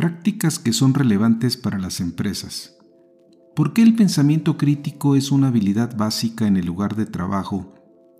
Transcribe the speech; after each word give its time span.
Prácticas 0.00 0.58
que 0.58 0.72
son 0.72 0.94
relevantes 0.94 1.58
para 1.58 1.78
las 1.78 2.00
empresas. 2.00 2.74
¿Por 3.54 3.74
qué 3.74 3.82
el 3.82 3.94
pensamiento 3.94 4.56
crítico 4.56 5.14
es 5.14 5.30
una 5.30 5.48
habilidad 5.48 5.94
básica 5.94 6.46
en 6.46 6.56
el 6.56 6.64
lugar 6.64 6.96
de 6.96 7.04
trabajo 7.04 7.74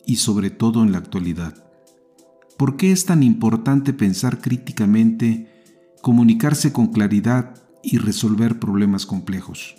y 0.04 0.16
sobre 0.16 0.50
todo 0.50 0.82
en 0.82 0.92
la 0.92 0.98
actualidad? 0.98 1.54
¿Por 2.58 2.76
qué 2.76 2.92
es 2.92 3.06
tan 3.06 3.22
importante 3.22 3.94
pensar 3.94 4.42
críticamente, 4.42 5.48
comunicarse 6.02 6.70
con 6.70 6.88
claridad 6.88 7.54
y 7.82 7.96
resolver 7.96 8.60
problemas 8.60 9.06
complejos? 9.06 9.76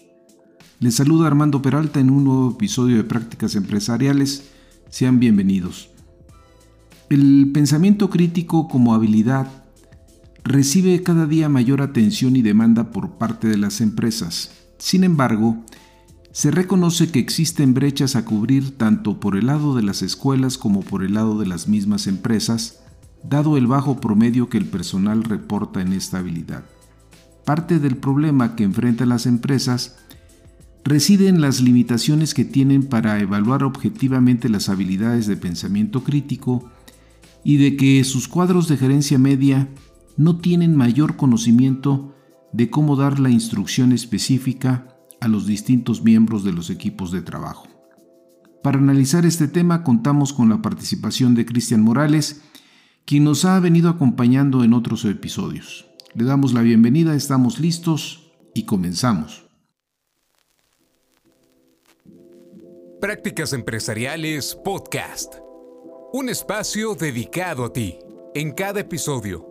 Les 0.79 0.95
saluda 0.95 1.27
Armando 1.27 1.61
Peralta 1.61 1.99
en 1.99 2.09
un 2.09 2.23
nuevo 2.23 2.49
episodio 2.49 2.97
de 2.97 3.03
Prácticas 3.03 3.53
Empresariales. 3.53 4.49
Sean 4.89 5.19
bienvenidos. 5.19 5.91
El 7.11 7.51
pensamiento 7.53 8.09
crítico 8.09 8.67
como 8.67 8.95
habilidad 8.95 9.60
recibe 10.43 11.01
cada 11.03 11.25
día 11.25 11.49
mayor 11.49 11.81
atención 11.81 12.35
y 12.35 12.41
demanda 12.41 12.91
por 12.91 13.11
parte 13.17 13.47
de 13.47 13.57
las 13.57 13.81
empresas. 13.81 14.51
Sin 14.77 15.03
embargo, 15.03 15.63
se 16.31 16.49
reconoce 16.49 17.11
que 17.11 17.19
existen 17.19 17.73
brechas 17.73 18.15
a 18.15 18.25
cubrir 18.25 18.77
tanto 18.77 19.19
por 19.19 19.35
el 19.35 19.47
lado 19.47 19.75
de 19.75 19.83
las 19.83 20.01
escuelas 20.01 20.57
como 20.57 20.81
por 20.81 21.03
el 21.03 21.13
lado 21.13 21.37
de 21.37 21.45
las 21.45 21.67
mismas 21.67 22.07
empresas, 22.07 22.79
dado 23.23 23.57
el 23.57 23.67
bajo 23.67 23.99
promedio 23.99 24.49
que 24.49 24.57
el 24.57 24.65
personal 24.65 25.23
reporta 25.23 25.81
en 25.81 25.93
esta 25.93 26.19
habilidad. 26.19 26.63
Parte 27.45 27.79
del 27.79 27.97
problema 27.97 28.55
que 28.55 28.63
enfrentan 28.63 29.09
las 29.09 29.25
empresas 29.25 29.97
reside 30.83 31.27
en 31.27 31.41
las 31.41 31.61
limitaciones 31.61 32.33
que 32.33 32.45
tienen 32.45 32.83
para 32.83 33.19
evaluar 33.19 33.63
objetivamente 33.63 34.49
las 34.49 34.69
habilidades 34.69 35.27
de 35.27 35.37
pensamiento 35.37 36.03
crítico 36.03 36.71
y 37.43 37.57
de 37.57 37.75
que 37.75 38.03
sus 38.03 38.27
cuadros 38.27 38.67
de 38.67 38.77
gerencia 38.77 39.17
media 39.17 39.67
no 40.17 40.37
tienen 40.37 40.75
mayor 40.75 41.15
conocimiento 41.15 42.15
de 42.53 42.69
cómo 42.69 42.95
dar 42.95 43.19
la 43.19 43.29
instrucción 43.29 43.91
específica 43.91 44.97
a 45.19 45.27
los 45.27 45.45
distintos 45.45 46.03
miembros 46.03 46.43
de 46.43 46.51
los 46.51 46.69
equipos 46.69 47.11
de 47.11 47.21
trabajo. 47.21 47.67
Para 48.63 48.77
analizar 48.77 49.25
este 49.25 49.47
tema 49.47 49.83
contamos 49.83 50.33
con 50.33 50.49
la 50.49 50.61
participación 50.61 51.33
de 51.33 51.45
Cristian 51.45 51.81
Morales, 51.81 52.41
quien 53.05 53.23
nos 53.23 53.45
ha 53.45 53.59
venido 53.59 53.89
acompañando 53.89 54.63
en 54.63 54.73
otros 54.73 55.05
episodios. 55.05 55.87
Le 56.13 56.25
damos 56.25 56.53
la 56.53 56.61
bienvenida, 56.61 57.15
estamos 57.15 57.59
listos 57.59 58.31
y 58.53 58.65
comenzamos. 58.65 59.47
Prácticas 62.99 63.53
Empresariales 63.53 64.55
Podcast. 64.63 65.35
Un 66.13 66.29
espacio 66.29 66.93
dedicado 66.93 67.65
a 67.65 67.73
ti. 67.73 67.97
En 68.35 68.51
cada 68.51 68.81
episodio 68.81 69.50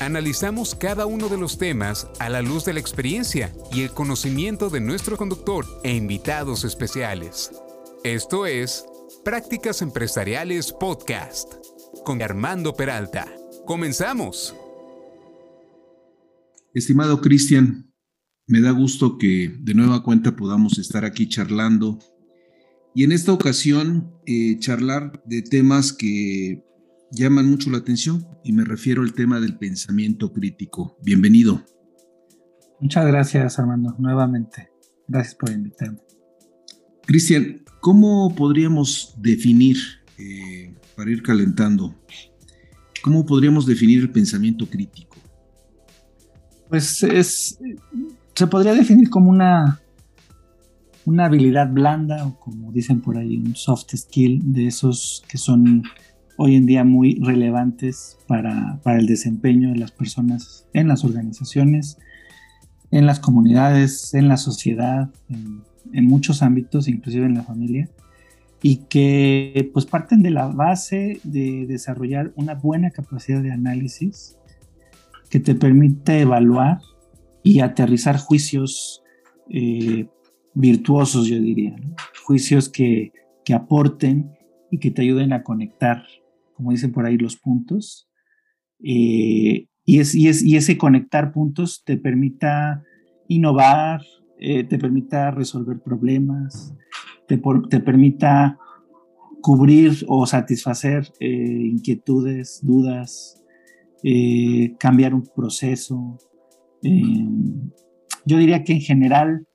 Analizamos 0.00 0.74
cada 0.74 1.06
uno 1.06 1.28
de 1.28 1.38
los 1.38 1.56
temas 1.56 2.08
a 2.18 2.28
la 2.28 2.42
luz 2.42 2.64
de 2.64 2.72
la 2.72 2.80
experiencia 2.80 3.52
y 3.72 3.82
el 3.82 3.90
conocimiento 3.90 4.68
de 4.68 4.80
nuestro 4.80 5.16
conductor 5.16 5.64
e 5.84 5.94
invitados 5.94 6.64
especiales. 6.64 7.52
Esto 8.02 8.44
es 8.44 8.84
Prácticas 9.24 9.82
Empresariales 9.82 10.72
Podcast 10.72 11.54
con 12.04 12.20
Armando 12.22 12.74
Peralta. 12.74 13.32
Comenzamos. 13.66 14.54
Estimado 16.74 17.20
Cristian, 17.20 17.92
me 18.48 18.60
da 18.60 18.72
gusto 18.72 19.16
que 19.16 19.56
de 19.60 19.74
nueva 19.74 20.02
cuenta 20.02 20.34
podamos 20.34 20.78
estar 20.78 21.04
aquí 21.04 21.28
charlando 21.28 22.00
y 22.96 23.04
en 23.04 23.12
esta 23.12 23.32
ocasión 23.32 24.12
eh, 24.26 24.58
charlar 24.58 25.22
de 25.24 25.42
temas 25.42 25.92
que 25.92 26.64
llaman 27.14 27.48
mucho 27.48 27.70
la 27.70 27.78
atención 27.78 28.26
y 28.42 28.52
me 28.52 28.64
refiero 28.64 29.02
al 29.02 29.12
tema 29.12 29.40
del 29.40 29.56
pensamiento 29.56 30.32
crítico. 30.32 30.98
Bienvenido. 31.02 31.64
Muchas 32.80 33.06
gracias 33.06 33.58
Armando, 33.58 33.94
nuevamente. 33.98 34.70
Gracias 35.06 35.34
por 35.34 35.50
invitarme. 35.50 35.98
Cristian, 37.06 37.62
¿cómo 37.80 38.34
podríamos 38.34 39.14
definir, 39.18 39.76
eh, 40.18 40.74
para 40.96 41.10
ir 41.10 41.22
calentando, 41.22 41.94
cómo 43.02 43.24
podríamos 43.24 43.66
definir 43.66 44.00
el 44.00 44.10
pensamiento 44.10 44.66
crítico? 44.66 45.16
Pues 46.68 47.02
es, 47.02 47.58
se 48.34 48.46
podría 48.46 48.74
definir 48.74 49.10
como 49.10 49.30
una, 49.30 49.80
una 51.04 51.26
habilidad 51.26 51.70
blanda 51.70 52.26
o 52.26 52.40
como 52.40 52.72
dicen 52.72 53.00
por 53.00 53.18
ahí, 53.18 53.36
un 53.36 53.54
soft 53.54 53.94
skill 53.94 54.40
de 54.52 54.66
esos 54.66 55.22
que 55.28 55.38
son 55.38 55.84
hoy 56.36 56.56
en 56.56 56.66
día 56.66 56.84
muy 56.84 57.20
relevantes 57.22 58.18
para, 58.26 58.80
para 58.82 58.98
el 58.98 59.06
desempeño 59.06 59.70
de 59.70 59.76
las 59.76 59.92
personas 59.92 60.66
en 60.72 60.88
las 60.88 61.04
organizaciones, 61.04 61.98
en 62.90 63.06
las 63.06 63.18
comunidades, 63.20 64.14
en 64.14 64.28
la 64.28 64.36
sociedad, 64.36 65.10
en, 65.28 65.62
muchos 66.06 66.42
ámbitos, 66.42 66.88
inclusive 66.88 67.26
en 67.26 67.34
la 67.34 67.42
familia, 67.42 67.88
y 68.62 68.78
que 68.88 69.70
pues 69.72 69.86
parten 69.86 70.22
de 70.22 70.30
la 70.30 70.46
base 70.46 71.20
de 71.22 71.66
desarrollar 71.66 72.32
una 72.36 72.54
buena 72.54 72.90
capacidad 72.90 73.42
de 73.42 73.52
análisis 73.52 74.36
que 75.30 75.38
te 75.38 75.54
permite 75.54 76.20
evaluar 76.20 76.80
y 77.42 77.60
aterrizar 77.60 78.16
juicios 78.18 79.02
eh, 79.50 80.08
virtuosos, 80.54 81.26
yo 81.26 81.38
diría, 81.38 81.76
juicios 82.24 82.68
que, 82.68 83.12
que 83.44 83.54
aporten 83.54 84.32
y 84.70 84.78
que 84.78 84.90
te 84.90 85.02
ayuden 85.02 85.32
a 85.32 85.42
conectar, 85.42 86.04
como 86.54 86.70
dicen 86.70 86.92
por 86.92 87.04
ahí, 87.04 87.18
los 87.18 87.36
puntos. 87.36 88.08
Eh, 88.82 89.66
y, 89.84 90.00
es, 90.00 90.14
y, 90.14 90.28
es, 90.28 90.42
y, 90.42 90.56
ese 90.56 90.78
conectar 90.78 91.32
puntos 91.32 91.82
te 91.84 91.96
permita 91.96 92.82
innovar, 93.28 94.02
eh, 94.38 94.64
te 94.64 94.78
permita 94.78 95.30
resolver 95.30 95.80
problemas, 95.80 96.74
te, 97.28 97.40
te 97.68 97.80
permita 97.80 98.58
cubrir 99.42 100.04
o 100.08 100.26
satisfacer 100.26 101.12
eh, 101.20 101.28
inquietudes, 101.28 102.60
dudas, 102.62 103.40
cambiar 104.78 105.14
un 105.14 105.26
proceso. 105.34 106.18
yo 106.82 108.36
diría 108.36 108.62
que 108.62 108.74
en 108.74 108.80
general 108.82 109.46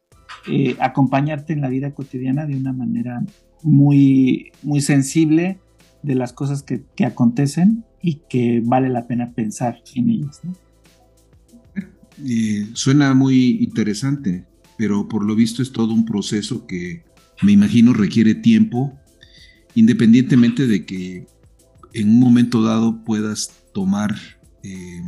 acompañarte 0.80 1.54
en 1.54 1.62
la 1.62 1.70
vida 1.70 1.94
cotidiana 1.94 2.48
de 2.48 2.56
una 2.56 2.74
manera 2.74 3.22
muy, 3.62 4.52
muy 4.64 4.82
sensible 4.82 5.60
de 6.04 6.16
las 6.16 6.34
cosas 6.34 6.64
que, 6.64 6.84
que 6.96 7.06
acontecen 7.06 7.84
y 8.02 8.22
que 8.30 8.62
vale 8.64 8.90
la 8.90 9.08
pena 9.08 9.34
pensar 9.34 9.82
en 9.96 10.10
ellas. 10.10 10.42
suena 12.74 13.14
muy 13.14 13.64
interesante 13.64 14.50
pero 14.80 15.10
por 15.10 15.26
lo 15.26 15.36
visto 15.36 15.62
es 15.62 15.74
todo 15.74 15.94
un 15.94 16.06
proceso 16.06 16.66
que 16.66 17.04
me 17.42 17.52
imagino 17.52 17.92
requiere 17.92 18.34
tiempo, 18.34 18.98
independientemente 19.76 20.68
de 20.68 20.86
que 20.86 21.28
en 21.92 22.08
un 22.08 22.20
momento 22.22 22.64
dado 22.64 23.04
puedas 23.04 23.52
tomar 23.74 24.16
eh, 24.64 25.02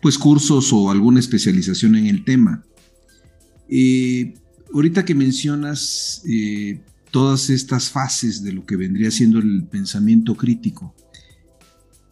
pues 0.00 0.16
cursos 0.16 0.72
o 0.72 0.88
alguna 0.88 1.18
especialización 1.18 1.96
en 1.96 2.06
el 2.06 2.24
tema. 2.24 2.62
Eh, 3.68 4.34
ahorita 4.72 5.04
que 5.04 5.16
mencionas 5.16 6.22
eh, 6.30 6.80
todas 7.12 7.50
estas 7.50 7.90
fases 7.90 8.42
de 8.42 8.52
lo 8.52 8.64
que 8.64 8.74
vendría 8.74 9.10
siendo 9.10 9.38
el 9.38 9.68
pensamiento 9.68 10.34
crítico, 10.34 10.96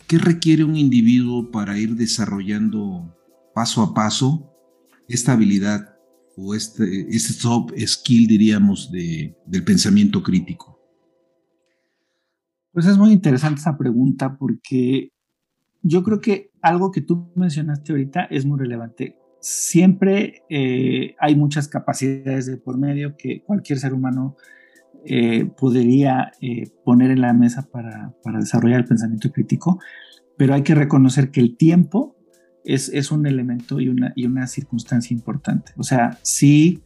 ¿qué 0.06 0.18
requiere 0.18 0.62
un 0.62 0.76
individuo 0.76 1.50
para 1.50 1.78
ir 1.78 1.96
desarrollando 1.96 3.16
paso 3.54 3.82
a 3.82 3.94
paso 3.94 4.52
esta 5.08 5.32
habilidad 5.32 5.96
o 6.36 6.54
este, 6.54 7.08
este 7.08 7.34
top 7.40 7.72
skill, 7.78 8.28
diríamos, 8.28 8.92
de, 8.92 9.34
del 9.46 9.64
pensamiento 9.64 10.22
crítico? 10.22 10.78
Pues 12.72 12.86
es 12.86 12.98
muy 12.98 13.10
interesante 13.10 13.60
esa 13.60 13.78
pregunta 13.78 14.36
porque 14.36 15.12
yo 15.82 16.04
creo 16.04 16.20
que 16.20 16.50
algo 16.60 16.90
que 16.90 17.00
tú 17.00 17.32
mencionaste 17.34 17.92
ahorita 17.92 18.24
es 18.24 18.44
muy 18.44 18.58
relevante. 18.58 19.16
Siempre 19.40 20.42
eh, 20.50 21.16
hay 21.18 21.36
muchas 21.36 21.68
capacidades 21.68 22.44
de 22.44 22.58
por 22.58 22.76
medio 22.76 23.16
que 23.16 23.42
cualquier 23.42 23.78
ser 23.78 23.94
humano 23.94 24.36
eh, 25.04 25.50
podría 25.56 26.32
eh, 26.40 26.70
poner 26.84 27.10
en 27.10 27.20
la 27.20 27.32
mesa 27.32 27.68
para, 27.70 28.14
para, 28.22 28.38
desarrollar 28.38 28.80
el 28.80 28.86
pensamiento 28.86 29.32
crítico, 29.32 29.80
pero 30.36 30.54
hay 30.54 30.62
que 30.62 30.74
reconocer 30.74 31.30
que 31.30 31.40
el 31.40 31.56
tiempo 31.56 32.16
es, 32.64 33.10
un 33.10 33.26
elemento 33.26 33.80
y 33.80 33.88
una, 33.88 34.12
y 34.16 34.26
una 34.26 34.46
circunstancia 34.46 35.14
importante. 35.14 35.72
O 35.76 35.82
sea, 35.82 36.18
sí, 36.22 36.82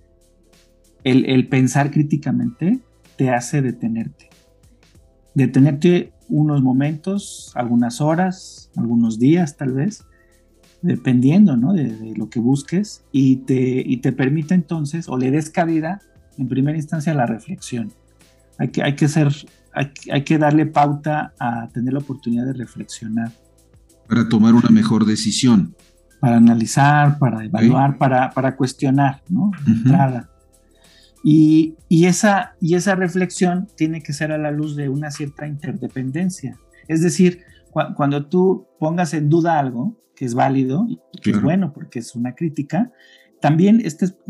el, 1.02 1.48
pensar 1.48 1.90
críticamente 1.90 2.80
te 3.16 3.30
hace 3.30 3.62
detenerte. 3.62 4.30
Detenerte 5.34 6.12
unos 6.28 6.62
momentos, 6.62 7.52
algunas 7.54 8.00
horas, 8.00 8.70
algunos 8.76 9.18
días 9.18 9.56
tal 9.56 9.72
vez, 9.72 10.04
dependiendo 10.82 11.56
¿no? 11.56 11.72
de, 11.72 12.14
lo 12.16 12.28
que 12.30 12.40
busques, 12.40 13.04
y 13.12 13.36
te, 13.36 13.82
y 13.84 13.98
te 13.98 14.12
permite 14.12 14.54
entonces, 14.54 15.08
o 15.08 15.18
le 15.18 15.30
des 15.30 15.50
cabida, 15.50 16.00
en 16.38 16.48
primera 16.48 16.76
instancia, 16.76 17.12
a 17.12 17.16
la 17.16 17.26
reflexión. 17.26 17.92
Hay 18.58 18.68
que, 18.68 18.82
hay 18.82 18.94
que, 18.94 19.08
ser, 19.08 19.28
hay 19.72 20.24
que 20.24 20.38
darle 20.38 20.66
pauta 20.66 21.34
a 21.38 21.68
tener 21.68 21.92
la 21.92 21.98
oportunidad 21.98 22.46
de 22.46 22.52
reflexionar 22.52 23.32
para 24.08 24.28
tomar 24.28 24.54
una 24.54 24.70
mejor 24.70 25.04
decisión. 25.04 25.74
Para 26.20 26.36
analizar, 26.36 27.18
para 27.18 27.44
evaluar, 27.44 27.98
para, 27.98 28.30
para, 28.30 28.56
cuestionar, 28.56 29.22
¿no? 29.28 29.50
Entrada. 29.66 30.30
Y, 31.22 31.76
y, 31.88 32.06
esa, 32.06 32.54
y 32.60 32.74
esa 32.74 32.94
reflexión 32.94 33.68
tiene 33.76 34.02
que 34.02 34.12
ser 34.12 34.32
a 34.32 34.38
la 34.38 34.50
luz 34.50 34.76
de 34.76 34.88
una 34.88 35.10
cierta 35.10 35.46
interdependencia. 35.46 36.58
Es 36.88 37.02
decir, 37.02 37.42
cuando 37.96 38.26
tú 38.26 38.66
pongas 38.78 39.14
en 39.14 39.28
duda 39.28 39.58
algo 39.58 39.98
que 40.16 40.24
es 40.24 40.34
válido, 40.34 40.86
que 41.22 41.30
es 41.30 41.42
bueno 41.42 41.72
porque 41.72 41.98
es 41.98 42.14
una 42.14 42.34
crítica, 42.34 42.92
también 43.44 43.82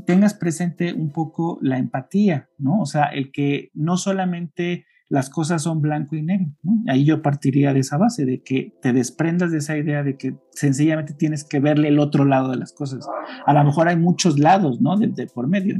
tengas 0.06 0.34
presente 0.34 0.92
un 0.92 1.12
poco 1.12 1.60
la 1.62 1.78
empatía, 1.78 2.48
¿no? 2.58 2.80
O 2.80 2.84
sea, 2.84 3.04
el 3.04 3.30
que 3.30 3.70
no 3.72 3.96
solamente 3.96 4.86
las 5.08 5.30
cosas 5.30 5.62
son 5.62 5.80
blanco 5.80 6.16
y 6.16 6.22
negro. 6.22 6.48
Ahí 6.88 7.04
yo 7.04 7.22
partiría 7.22 7.72
de 7.72 7.78
esa 7.78 7.96
base, 7.96 8.24
de 8.24 8.42
que 8.42 8.72
te 8.82 8.92
desprendas 8.92 9.52
de 9.52 9.58
esa 9.58 9.78
idea 9.78 10.02
de 10.02 10.16
que 10.16 10.34
sencillamente 10.50 11.14
tienes 11.14 11.44
que 11.44 11.60
verle 11.60 11.90
el 11.90 12.00
otro 12.00 12.24
lado 12.24 12.50
de 12.50 12.56
las 12.56 12.72
cosas. 12.72 13.06
A 13.46 13.52
lo 13.52 13.62
mejor 13.62 13.86
hay 13.86 13.96
muchos 13.96 14.40
lados, 14.40 14.80
¿no? 14.80 14.96
De, 14.96 15.28
por 15.28 15.46
medio. 15.46 15.76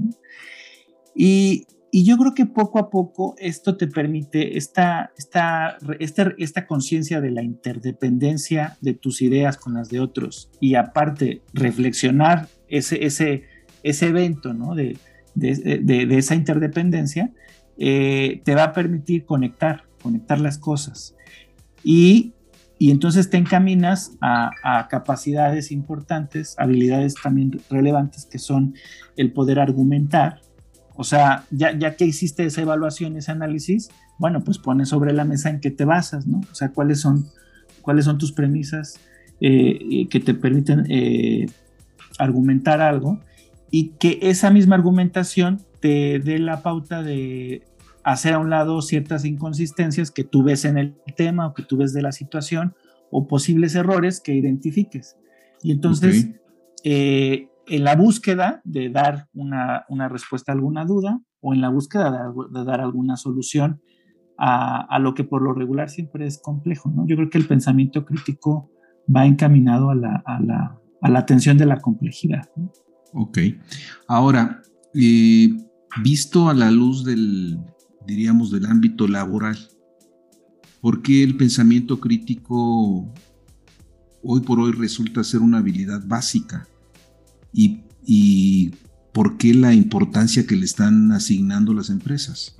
Y, 1.13 1.67
yo 1.93 2.17
creo 2.17 2.35
que 2.35 2.47
poco 2.47 2.79
a 2.79 2.91
poco 2.91 3.35
esto 3.39 3.77
te 3.77 3.89
permite 3.89 4.57
esta, 4.59 5.13
esta, 5.17 5.79
esta, 5.99 6.35
esta 6.39 6.67
conciencia 6.69 7.21
de 7.21 7.31
la 7.33 7.43
interdependencia 7.43 8.77
de 8.81 8.95
tus 8.95 9.23
ideas 9.23 9.57
con 9.57 9.75
las 9.75 9.91
de 9.91 10.01
otros 10.01 10.51
y 10.61 10.75
aparte 10.75 11.43
reflexionar 11.53 12.49
ese, 12.69 13.05
ese, 13.05 13.44
ese 13.82 14.06
evento, 14.08 14.55
¿no? 14.55 14.75
de, 14.75 14.96
de 15.34 16.16
esa 16.16 16.34
interdependencia 16.34 17.32
eh, 17.76 18.40
te 18.44 18.55
va 18.55 18.64
a 18.64 18.72
permitir 18.72 19.25
conectar, 19.25 19.84
conectar 20.02 20.40
las 20.40 20.58
cosas. 20.58 21.16
Y, 21.82 22.32
entonces 22.78 23.31
te 23.31 23.38
encaminas 23.38 24.12
a, 24.20 24.88
capacidades 24.90 25.72
importantes, 25.72 26.55
habilidades 26.58 27.14
también 27.14 27.58
relevantes 27.70 28.26
que 28.26 28.38
son 28.38 28.75
el 29.16 29.32
poder 29.32 29.58
argumentar. 29.58 30.43
O 30.94 31.02
sea, 31.02 31.44
ya, 31.50 31.76
ya 31.76 31.96
que 31.96 32.05
hiciste 32.05 32.44
esa 32.44 32.61
evaluación, 32.61 33.16
ese 33.16 33.32
análisis, 33.32 33.88
bueno, 34.19 34.44
pues 34.44 34.58
pones 34.58 34.90
sobre 34.90 35.14
la 35.14 35.25
mesa 35.25 35.49
en 35.49 35.61
qué 35.61 35.70
te 35.70 35.87
basas, 35.87 36.26
¿no? 36.26 36.43
O 36.52 36.55
sea, 36.55 36.72
cuáles 36.72 37.00
son, 37.00 37.26
cuáles 37.81 38.05
son 38.05 38.19
tus 38.19 38.32
premisas 38.32 39.00
eh, 39.40 40.06
que 40.11 40.20
te 40.20 40.34
permiten 40.34 40.84
eh, 40.90 41.46
argumentar 42.19 42.81
algo 42.81 43.20
y 43.70 43.90
que 43.99 44.19
esa 44.22 44.50
misma 44.50 44.76
argumentación 44.76 45.61
te 45.81 46.19
dé 46.19 46.38
la 46.38 46.62
pauta 46.62 47.02
de 47.02 47.62
hacer 48.05 48.34
a 48.34 48.38
un 48.38 48.50
lado 48.50 48.82
ciertas 48.82 49.25
inconsistencias 49.25 50.11
que 50.11 50.25
tú 50.25 50.43
ves 50.43 50.64
en 50.64 50.78
el 50.78 50.94
tema 51.16 51.46
o 51.46 51.55
que 51.55 51.62
tú 51.62 51.78
ves 51.78 51.93
de 51.93 52.02
la 52.02 52.12
situación 52.12 52.75
o 53.11 53.26
posibles 53.26 53.75
errores 53.75 54.20
que 54.20 54.34
identifiques. 54.34 55.16
Y 55.62 55.72
entonces, 55.72 56.28
eh, 56.84 57.49
en 57.66 57.84
la 57.84 57.96
búsqueda 57.96 58.61
de 58.64 58.90
dar 58.90 59.28
una, 59.32 59.84
respuesta 60.08 60.52
a 60.52 60.55
alguna 60.55 60.84
duda 60.84 61.20
o 61.40 61.55
en 61.55 61.61
la 61.61 61.70
búsqueda 61.70 62.11
de, 62.11 62.64
dar 62.64 62.81
alguna 62.81 63.16
solución 63.16 63.81
a, 64.37 64.99
lo 64.99 65.14
que 65.14 65.25
por 65.25 65.43
lo 65.43 65.55
regular 65.55 65.88
siempre 65.88 66.26
es 66.26 66.38
complejo, 66.38 66.90
¿no? 66.90 67.06
Yo 67.06 67.16
creo 67.16 67.31
que 67.31 67.38
el 67.38 67.46
pensamiento 67.46 68.05
crítico 68.05 68.70
va 69.14 69.26
encaminado 69.26 69.90
a 69.90 69.94
la, 69.94 70.22
a 70.26 70.78
atención 71.00 71.58
de 71.58 71.67
la 71.67 71.81
complejidad. 71.81 72.49
Ok. 73.12 73.38
Ahora, 74.08 74.62
eh, 74.94 75.49
visto 76.02 76.49
a 76.49 76.55
la 76.55 76.70
luz 76.70 77.05
del, 77.05 77.58
diríamos, 78.06 78.50
del 78.50 78.67
ámbito 78.67 79.06
laboral, 79.06 79.58
¿por 80.81 81.02
qué 81.02 81.23
el 81.23 81.37
pensamiento 81.37 82.00
crítico 82.00 83.12
hoy 84.23 84.41
por 84.41 84.61
hoy 84.61 84.73
resulta 84.73 85.23
ser 85.23 85.41
una 85.41 85.58
habilidad 85.58 86.02
básica? 86.06 86.67
¿Y, 87.52 87.82
y 88.05 88.70
por 89.12 89.37
qué 89.37 89.55
la 89.55 89.73
importancia 89.73 90.47
que 90.47 90.56
le 90.56 90.64
están 90.64 91.12
asignando 91.12 91.73
las 91.73 91.90
empresas? 91.90 92.56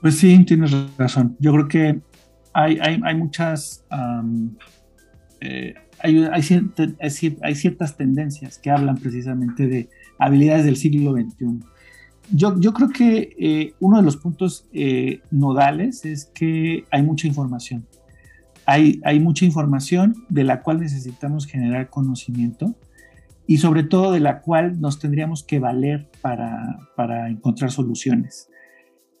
Pues 0.00 0.16
sí, 0.16 0.44
tienes 0.44 0.72
razón. 0.96 1.36
Yo 1.38 1.52
creo 1.52 1.68
que 1.68 2.02
hay, 2.52 2.78
hay, 2.78 3.14
muchas... 3.16 3.84
Eh, 5.40 5.74
hay, 6.02 6.28
hay, 7.42 7.54
ciertas 7.54 7.96
tendencias 7.96 8.58
que 8.58 8.70
hablan 8.70 8.96
precisamente 8.98 9.68
de 9.68 9.88
habilidades 10.18 10.64
del 10.64 10.76
siglo 10.76 11.12
XXI. 11.12 11.60
Yo, 12.32 12.58
yo 12.58 12.72
creo 12.72 12.88
que 12.88 13.36
eh, 13.38 13.74
uno 13.78 13.98
de 13.98 14.02
los 14.02 14.16
puntos 14.16 14.66
eh, 14.72 15.20
nodales 15.30 16.04
es 16.04 16.26
que 16.26 16.84
hay 16.90 17.02
mucha 17.02 17.28
información. 17.28 17.86
Hay, 18.66 19.00
hay 19.04 19.20
mucha 19.20 19.44
información 19.44 20.24
de 20.28 20.44
la 20.44 20.62
cual 20.62 20.80
necesitamos 20.80 21.46
generar 21.46 21.88
conocimiento 21.88 22.74
y 23.46 23.58
sobre 23.58 23.82
todo 23.82 24.12
de 24.12 24.20
la 24.20 24.40
cual 24.40 24.80
nos 24.80 24.98
tendríamos 24.98 25.44
que 25.44 25.58
valer 25.58 26.08
para, 26.20 26.78
para 26.96 27.28
encontrar 27.28 27.70
soluciones. 27.70 28.48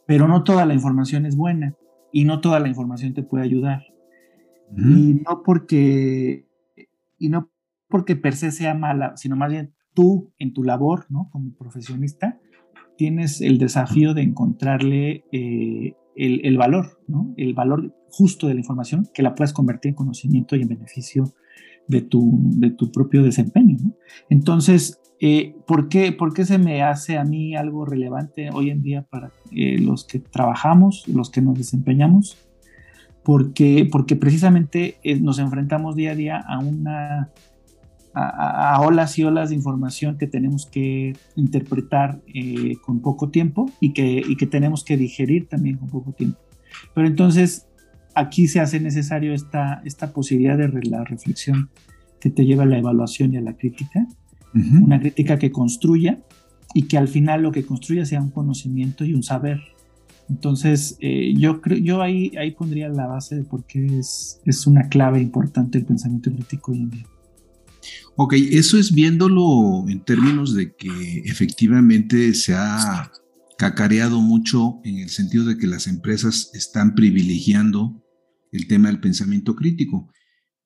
Pero 0.06 0.26
no 0.26 0.42
toda 0.42 0.66
la 0.66 0.74
información 0.74 1.26
es 1.26 1.36
buena 1.36 1.74
y 2.12 2.24
no 2.24 2.40
toda 2.40 2.58
la 2.60 2.68
información 2.68 3.14
te 3.14 3.22
puede 3.22 3.44
ayudar. 3.44 3.84
Y 4.74 5.20
no 5.26 5.42
porque 5.44 6.46
y 7.22 7.28
no 7.28 7.50
porque 7.88 8.16
per 8.16 8.34
se 8.34 8.50
sea 8.50 8.74
mala, 8.74 9.16
sino 9.16 9.36
más 9.36 9.50
bien 9.50 9.74
tú 9.94 10.32
en 10.38 10.52
tu 10.54 10.64
labor, 10.64 11.06
¿no? 11.10 11.28
Como 11.30 11.54
profesionista, 11.54 12.40
tienes 12.96 13.40
el 13.40 13.58
desafío 13.58 14.14
de 14.14 14.22
encontrarle 14.22 15.24
eh, 15.30 15.94
el, 16.16 16.56
valor, 16.56 17.00
¿no? 17.06 17.34
El 17.36 17.52
valor 17.52 17.94
justo 18.10 18.48
de 18.48 18.54
la 18.54 18.60
información 18.60 19.08
que 19.12 19.22
la 19.22 19.34
puedas 19.34 19.52
convertir 19.52 19.90
en 19.90 19.94
conocimiento 19.94 20.56
y 20.56 20.62
en 20.62 20.68
beneficio 20.68 21.24
de 21.86 22.00
tu, 22.00 22.38
de 22.58 22.70
tu 22.70 22.90
propio 22.90 23.22
desempeño, 23.22 23.76
Entonces, 24.30 25.00
eh, 25.20 25.54
¿por, 25.66 25.88
qué, 25.88 26.12
¿por, 26.12 26.32
qué, 26.32 26.44
se 26.44 26.58
me 26.58 26.82
hace 26.82 27.18
a 27.18 27.24
mí 27.24 27.54
algo 27.54 27.84
relevante 27.84 28.50
hoy 28.52 28.70
en 28.70 28.82
día 28.82 29.02
para 29.02 29.32
eh, 29.50 29.78
los 29.78 30.04
que 30.04 30.18
trabajamos, 30.18 31.06
los 31.08 31.30
que 31.30 31.42
nos 31.42 31.58
desempeñamos? 31.58 32.38
Porque, 33.24 33.88
porque 33.90 34.16
precisamente 34.16 34.96
eh, 35.02 35.20
nos 35.20 35.38
enfrentamos 35.38 35.96
día 35.96 36.12
a 36.12 36.14
día 36.14 36.38
a 36.38 36.58
una 36.58 37.30
a, 38.14 38.80
olas 38.82 39.18
y 39.18 39.24
olas 39.24 39.50
de 39.50 39.54
información 39.54 40.18
que 40.18 40.26
tenemos 40.26 40.66
que 40.66 41.16
interpretar 41.36 42.20
eh, 42.34 42.76
con 42.84 43.00
poco 43.00 43.30
tiempo 43.30 43.70
y 43.80 43.92
que, 43.92 44.22
y 44.26 44.36
que 44.36 44.46
tenemos 44.46 44.84
que 44.84 44.96
digerir 44.96 45.48
también 45.48 45.78
con 45.78 45.88
poco 45.88 46.12
tiempo. 46.12 46.38
Pero 46.94 47.06
entonces 47.06 47.66
aquí 48.14 48.48
se 48.48 48.60
hace 48.60 48.80
necesario 48.80 49.32
esta, 49.32 49.80
esta 49.84 50.12
posibilidad 50.12 50.58
de 50.58 50.68
la 50.84 51.04
reflexión 51.04 51.70
que 52.20 52.30
te 52.30 52.44
lleva 52.44 52.64
a 52.64 52.66
la 52.66 52.78
evaluación 52.78 53.34
y 53.34 53.38
a 53.38 53.40
la 53.40 53.56
crítica, 53.56 54.06
una 54.54 55.00
crítica 55.00 55.38
que 55.38 55.50
construya 55.50 56.20
y 56.74 56.82
que 56.82 56.98
al 56.98 57.08
final 57.08 57.42
lo 57.42 57.52
que 57.52 57.64
construya 57.64 58.04
sea 58.04 58.20
un 58.20 58.30
conocimiento 58.30 59.04
y 59.06 59.14
un 59.14 59.22
saber 59.22 59.60
entonces, 60.32 60.96
eh, 61.00 61.34
yo 61.36 61.60
creo, 61.60 61.76
yo 61.76 62.00
ahí, 62.00 62.32
ahí 62.38 62.52
pondría 62.52 62.88
la 62.88 63.06
base 63.06 63.36
de 63.36 63.44
por 63.44 63.66
qué 63.66 63.84
es, 63.98 64.40
es 64.46 64.66
una 64.66 64.88
clave 64.88 65.20
importante 65.20 65.76
el 65.76 65.84
pensamiento 65.84 66.32
crítico 66.32 66.72
hoy 66.72 66.78
en 66.78 66.90
día. 66.90 67.06
Ok, 68.16 68.32
eso 68.50 68.78
es 68.78 68.94
viéndolo 68.94 69.84
en 69.88 70.02
términos 70.02 70.54
de 70.54 70.74
que 70.74 71.22
efectivamente 71.26 72.32
se 72.32 72.54
ha 72.54 73.12
cacareado 73.58 74.22
mucho 74.22 74.80
en 74.84 75.00
el 75.00 75.10
sentido 75.10 75.44
de 75.44 75.58
que 75.58 75.66
las 75.66 75.86
empresas 75.86 76.50
están 76.54 76.94
privilegiando 76.94 78.02
el 78.52 78.66
tema 78.66 78.88
del 78.88 79.00
pensamiento 79.00 79.54
crítico. 79.54 80.10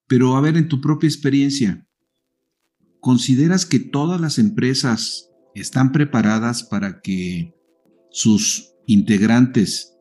Pero 0.06 0.36
a 0.36 0.40
ver, 0.40 0.56
en 0.56 0.68
tu 0.68 0.80
propia 0.80 1.08
experiencia, 1.08 1.88
¿consideras 3.00 3.66
que 3.66 3.80
todas 3.80 4.20
las 4.20 4.38
empresas 4.38 5.28
están 5.56 5.90
preparadas 5.90 6.62
para 6.62 7.00
que 7.00 7.52
sus 8.12 8.75
integrantes 8.86 9.96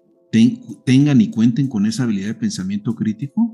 tengan 0.84 1.22
y 1.22 1.30
cuenten 1.30 1.68
con 1.68 1.86
esa 1.86 2.04
habilidad 2.04 2.27
de 2.27 2.34
pensamiento 2.36 2.96
crítico? 2.96 3.51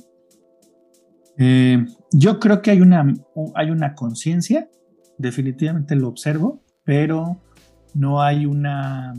Eh, 1.37 1.85
yo 2.11 2.39
creo 2.39 2.61
que 2.61 2.71
hay 2.71 2.81
una, 2.81 3.13
hay 3.55 3.69
una 3.69 3.95
conciencia, 3.95 4.69
definitivamente 5.17 5.95
lo 5.95 6.07
observo, 6.07 6.63
pero 6.83 7.41
no 7.93 8.21
hay 8.21 8.45
una 8.45 9.13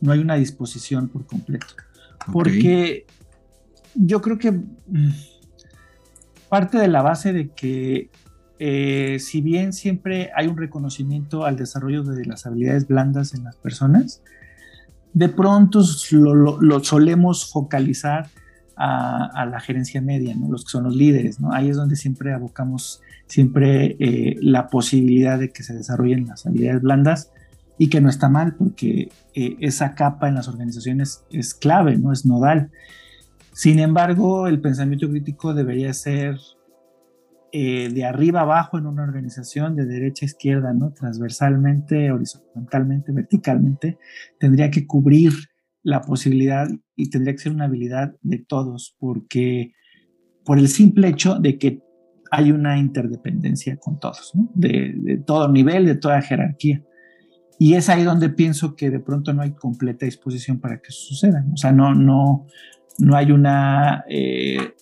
no 0.00 0.12
hay 0.12 0.20
una 0.20 0.36
disposición 0.36 1.08
por 1.08 1.26
completo. 1.26 1.66
Porque 2.32 3.06
yo 3.94 4.20
creo 4.20 4.38
que 4.38 4.52
mm, 4.52 5.10
parte 6.48 6.78
de 6.78 6.88
la 6.88 7.02
base 7.02 7.32
de 7.32 7.50
que 7.50 8.10
eh, 8.62 9.18
si 9.20 9.40
bien 9.40 9.72
siempre 9.72 10.30
hay 10.36 10.46
un 10.46 10.58
reconocimiento 10.58 11.46
al 11.46 11.56
desarrollo 11.56 12.02
de 12.04 12.26
las 12.26 12.44
habilidades 12.44 12.86
blandas 12.86 13.32
en 13.32 13.42
las 13.42 13.56
personas, 13.56 14.22
de 15.14 15.30
pronto 15.30 15.82
lo, 16.12 16.84
solemos 16.84 17.50
focalizar 17.50 18.28
a, 18.76 19.46
la 19.46 19.60
gerencia 19.60 20.02
media, 20.02 20.34
¿no? 20.34 20.50
los 20.50 20.64
que 20.64 20.72
son 20.72 20.84
los 20.84 20.94
líderes. 20.94 21.40
¿no? 21.40 21.54
Ahí 21.54 21.70
es 21.70 21.76
donde 21.76 21.96
siempre 21.96 22.34
abocamos 22.34 23.00
siempre 23.26 23.96
eh, 23.98 24.36
la 24.42 24.68
posibilidad 24.68 25.38
de 25.38 25.50
que 25.50 25.62
se 25.62 25.74
desarrollen 25.74 26.26
las 26.26 26.44
habilidades 26.44 26.82
blandas 26.82 27.30
y 27.78 27.88
que 27.88 28.02
no 28.02 28.10
está 28.10 28.28
mal 28.28 28.56
porque 28.56 29.10
eh, 29.34 29.56
esa 29.60 29.94
capa 29.94 30.28
en 30.28 30.34
las 30.34 30.48
organizaciones 30.48 31.24
es 31.30 31.54
clave, 31.54 31.96
no 31.96 32.12
es 32.12 32.26
nodal. 32.26 32.70
Sin 33.54 33.78
embargo, 33.78 34.48
el 34.48 34.60
pensamiento 34.60 35.08
crítico 35.08 35.54
debería 35.54 35.94
ser 35.94 36.38
eh, 37.52 37.88
de 37.92 38.04
arriba 38.04 38.42
abajo 38.42 38.78
en 38.78 38.86
una 38.86 39.02
organización, 39.02 39.74
de 39.76 39.86
derecha 39.86 40.24
a 40.24 40.26
izquierda, 40.26 40.72
¿no? 40.72 40.92
transversalmente, 40.92 42.12
horizontalmente, 42.12 43.12
verticalmente, 43.12 43.98
tendría 44.38 44.70
que 44.70 44.86
cubrir 44.86 45.32
la 45.82 46.02
posibilidad 46.02 46.68
y 46.94 47.10
tendría 47.10 47.34
que 47.34 47.40
ser 47.40 47.52
una 47.52 47.64
habilidad 47.64 48.14
de 48.22 48.38
todos, 48.38 48.96
porque 48.98 49.72
por 50.44 50.58
el 50.58 50.68
simple 50.68 51.08
hecho 51.08 51.36
de 51.36 51.58
que 51.58 51.82
hay 52.30 52.52
una 52.52 52.78
interdependencia 52.78 53.76
con 53.76 53.98
todos, 53.98 54.32
de, 54.54 55.22
todo 55.26 55.50
nivel, 55.50 55.86
de 55.86 55.96
toda 55.96 56.22
jerarquía. 56.22 56.84
Y 57.58 57.74
es 57.74 57.88
ahí 57.88 58.04
donde 58.04 58.30
pienso 58.30 58.76
que 58.76 58.90
de 58.90 59.00
pronto 59.00 59.32
no 59.32 59.42
hay 59.42 59.52
completa 59.52 60.06
disposición 60.06 60.60
para 60.60 60.78
que 60.78 60.88
eso 60.88 61.08
suceda. 61.08 61.44
O 61.52 61.56
sea, 61.56 61.72
no, 61.72 61.94
no, 61.94 62.46
no 62.98 63.16
hay 63.16 63.32
una 63.32 64.04
eh, 64.08 64.74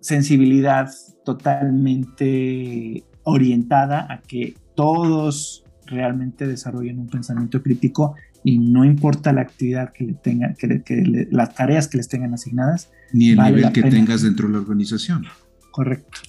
sensibilidad 0.00 0.90
totalmente 1.24 3.04
orientada 3.24 4.06
a 4.10 4.20
que 4.20 4.56
todos 4.74 5.64
realmente 5.86 6.46
desarrollen 6.46 6.98
un 6.98 7.08
pensamiento 7.08 7.62
crítico 7.62 8.14
y 8.42 8.58
no 8.58 8.84
importa 8.84 9.32
la 9.32 9.42
actividad 9.42 9.92
que 9.92 10.04
le 10.04 10.14
tengan, 10.14 10.54
que, 10.54 11.28
las 11.30 11.54
tareas 11.54 11.88
que 11.88 11.98
les 11.98 12.08
tengan 12.08 12.32
asignadas. 12.32 12.90
Ni 13.12 13.30
el 13.30 13.38
nivel 13.38 13.72
que 13.72 13.82
tengas 13.82 14.22
dentro 14.22 14.48
de 14.48 14.54
la 14.54 14.60
organización. 14.60 15.24
Correcto. 15.70 16.20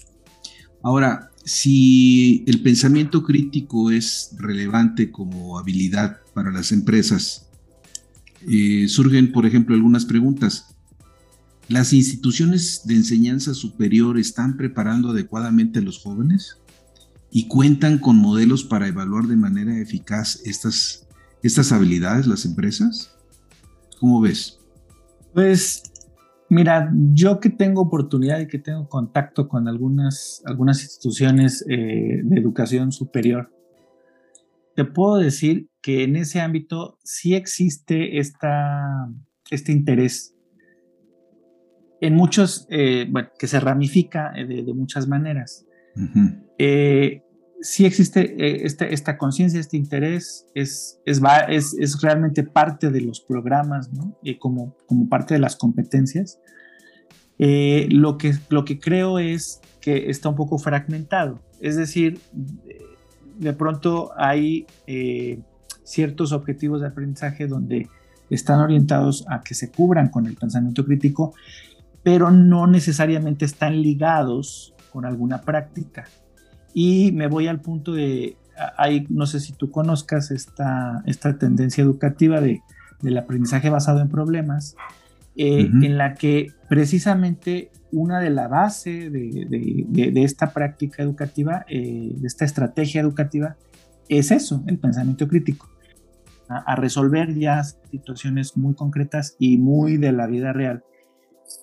Ahora, 0.84 1.32
si 1.46 2.44
el 2.48 2.62
pensamiento 2.62 3.24
crítico 3.24 3.92
es 3.92 4.36
relevante 4.38 5.12
como 5.12 5.58
habilidad 5.58 6.18
para 6.34 6.52
las 6.52 6.72
empresas, 6.72 7.48
eh, 8.48 8.88
surgen, 8.88 9.32
por 9.32 9.46
ejemplo, 9.46 9.76
algunas 9.76 10.06
preguntas. 10.06 10.76
¿Las 11.72 11.94
instituciones 11.94 12.82
de 12.86 12.96
enseñanza 12.96 13.54
superior 13.54 14.20
están 14.20 14.58
preparando 14.58 15.12
adecuadamente 15.12 15.80
a 15.80 15.82
los 15.82 16.00
jóvenes? 16.00 16.60
¿Y 17.32 17.48
cuentan 17.48 17.98
con 17.98 18.18
modelos 18.18 18.66
para 18.66 18.90
evaluar 18.90 19.24
de 19.28 19.38
manera 19.38 19.80
eficaz 19.80 20.42
estas, 20.44 21.08
estas 21.42 21.72
habilidades 21.72 22.28
las 22.28 22.44
empresas? 22.44 23.16
¿Cómo 24.02 24.20
ves? 24.20 24.60
Pues 25.34 25.84
mira, 26.50 26.92
yo 27.14 27.40
que 27.40 27.50
tengo 27.50 27.84
oportunidad 27.84 28.42
y 28.42 28.48
que 28.48 28.60
tengo 28.60 28.90
contacto 28.90 29.48
con 29.48 29.70
algunas, 29.70 30.42
algunas 30.44 30.84
instituciones 30.84 31.64
eh, 31.70 32.20
de 32.22 32.38
educación 32.38 32.92
superior, 32.92 33.50
te 34.76 34.84
puedo 34.84 35.16
decir 35.16 35.70
que 35.80 36.04
en 36.04 36.18
ese 36.18 36.42
ámbito 36.42 37.00
sí 37.02 37.34
existe 37.34 38.20
esta, 38.20 39.10
este 39.50 39.72
interés 39.72 40.36
en 42.02 42.16
muchos, 42.16 42.66
eh, 42.70 43.08
bueno, 43.10 43.30
que 43.38 43.48
se 43.48 43.60
ramifica 43.60 44.34
eh, 44.36 44.46
de, 44.46 44.74
muchas 44.74 45.08
maneras. 45.08 45.66
Eh, 46.58 47.22
sí 47.62 47.86
existe 47.86 48.66
esta, 48.66 48.86
esta 48.86 49.18
conciencia, 49.20 49.60
este 49.60 49.78
interés, 49.78 50.48
es, 50.56 51.00
es, 51.06 51.22
es, 51.48 51.76
es, 51.80 52.02
realmente 52.02 52.44
parte 52.44 52.90
de 52.90 53.02
los 53.02 53.22
programas, 53.22 53.94
¿no? 53.94 54.18
como, 54.40 54.76
como 54.88 55.08
parte 55.08 55.36
de 55.36 55.40
las 55.40 55.56
competencias. 55.56 56.40
lo, 57.38 58.18
que, 58.18 58.34
lo 58.50 58.66
que 58.66 58.80
creo 58.80 59.20
es 59.20 59.62
que 59.80 60.10
está 60.10 60.30
un 60.30 60.36
poco 60.36 60.58
fragmentado, 60.58 61.40
es 61.60 61.76
decir, 61.76 62.20
de 63.38 63.54
pronto 63.54 64.12
hay 64.18 64.66
ciertos 65.84 66.32
objetivos 66.32 66.82
de 66.82 66.88
aprendizaje 66.88 67.46
donde 67.46 67.88
están 68.32 68.60
orientados 68.60 69.26
a 69.28 69.42
que 69.42 69.54
se 69.54 69.70
cubran 69.70 70.10
con 70.10 70.26
el 70.26 70.36
pensamiento 70.36 70.86
crítico 70.86 71.34
pero 72.04 72.32
no 72.32 72.68
necesariamente 72.68 73.46
están 73.46 73.82
ligados 73.82 74.74
con 74.92 75.06
alguna 75.06 75.42
práctica. 75.42 76.06
Y 76.74 77.12
me 77.12 77.28
voy 77.28 77.48
al 77.48 77.62
punto 77.62 77.94
de, 77.94 78.38
hay, 78.78 79.06
no 79.10 79.26
sé 79.26 79.40
si 79.40 79.54
tú 79.54 79.72
conozcas 79.72 80.32
esta, 80.32 81.04
esta 81.06 81.38
tendencia 81.38 81.84
educativa 81.84 82.42
de, 82.42 82.62
del 83.02 83.18
aprendizaje 83.18 83.70
basado 83.70 84.02
en 84.02 84.10
problemas, 84.10 84.76
eh, 85.36 85.70
en 85.82 85.98
la 85.98 86.16
que 86.16 86.52
precisamente 86.68 87.72
una 87.92 88.20
de 88.20 88.30
la 88.30 88.48
base 88.48 89.10
de, 89.10 89.46
de, 89.90 90.24
esta 90.24 90.52
práctica 90.52 91.04
educativa, 91.04 91.66
eh, 91.70 92.12
de 92.16 92.28
esta 92.28 92.46
estrategia 92.46 93.02
educativa, 93.02 93.56
es 94.10 94.32
eso, 94.32 94.64
el 94.68 94.78
pensamiento 94.78 95.28
crítico, 95.28 95.70
a 96.50 96.76
resolver 96.76 97.34
ya 97.34 97.64
situaciones 97.64 98.58
muy 98.58 98.76
concretas 98.76 99.38
y 99.40 99.58
muy 99.58 99.96
de 99.96 100.12
la 100.12 100.28
vida 100.28 100.52
real 100.52 100.84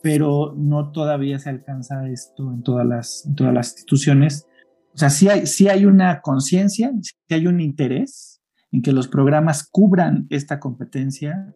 pero 0.03 0.55
no 0.57 0.93
todavía 0.93 1.39
se 1.39 1.51
alcanza 1.51 2.09
esto 2.09 2.53
en 2.53 2.63
todas 2.63 2.87
las, 2.87 3.29
todas 3.37 3.55
las 3.55 3.69
instituciones. 3.69 4.47
O 4.95 4.99
sea, 4.99 5.11
sí 5.11 5.29
hay, 5.29 5.47
sí 5.47 5.69
hay 5.69 5.87
una 5.87 6.21
conciencia, 6.21 6.93
sí 7.03 7.15
hay 7.31 7.47
un 7.47 7.61
interés 7.61 8.41
en 8.73 8.83
que 8.83 8.93
los 8.93 9.09
programas 9.09 9.69
cubran 9.69 10.27
esta 10.31 10.61
competencia, 10.61 11.55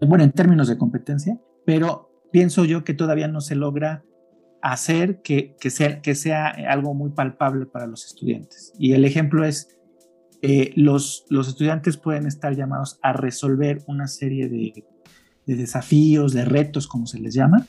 bueno, 0.00 0.24
en 0.24 0.32
términos 0.32 0.68
de 0.68 0.78
competencia, 0.78 1.40
pero 1.64 2.10
pienso 2.32 2.64
yo 2.64 2.84
que 2.84 2.94
todavía 2.94 3.28
no 3.28 3.40
se 3.40 3.54
logra 3.54 4.04
hacer 4.62 5.22
que, 5.22 5.54
que, 5.60 5.70
sea, 5.70 6.00
que 6.02 6.14
sea 6.14 6.48
algo 6.48 6.94
muy 6.94 7.10
palpable 7.10 7.66
para 7.66 7.86
los 7.86 8.06
estudiantes. 8.06 8.72
Y 8.78 8.92
el 8.92 9.04
ejemplo 9.04 9.44
es, 9.44 9.78
eh, 10.42 10.72
los, 10.76 11.24
los 11.30 11.48
estudiantes 11.48 11.96
pueden 11.96 12.26
estar 12.26 12.54
llamados 12.54 12.98
a 13.02 13.12
resolver 13.12 13.82
una 13.86 14.06
serie 14.06 14.48
de 14.48 14.84
de 15.46 15.56
desafíos, 15.56 16.32
de 16.32 16.44
retos, 16.44 16.86
como 16.86 17.06
se 17.06 17.20
les 17.20 17.34
llama, 17.34 17.66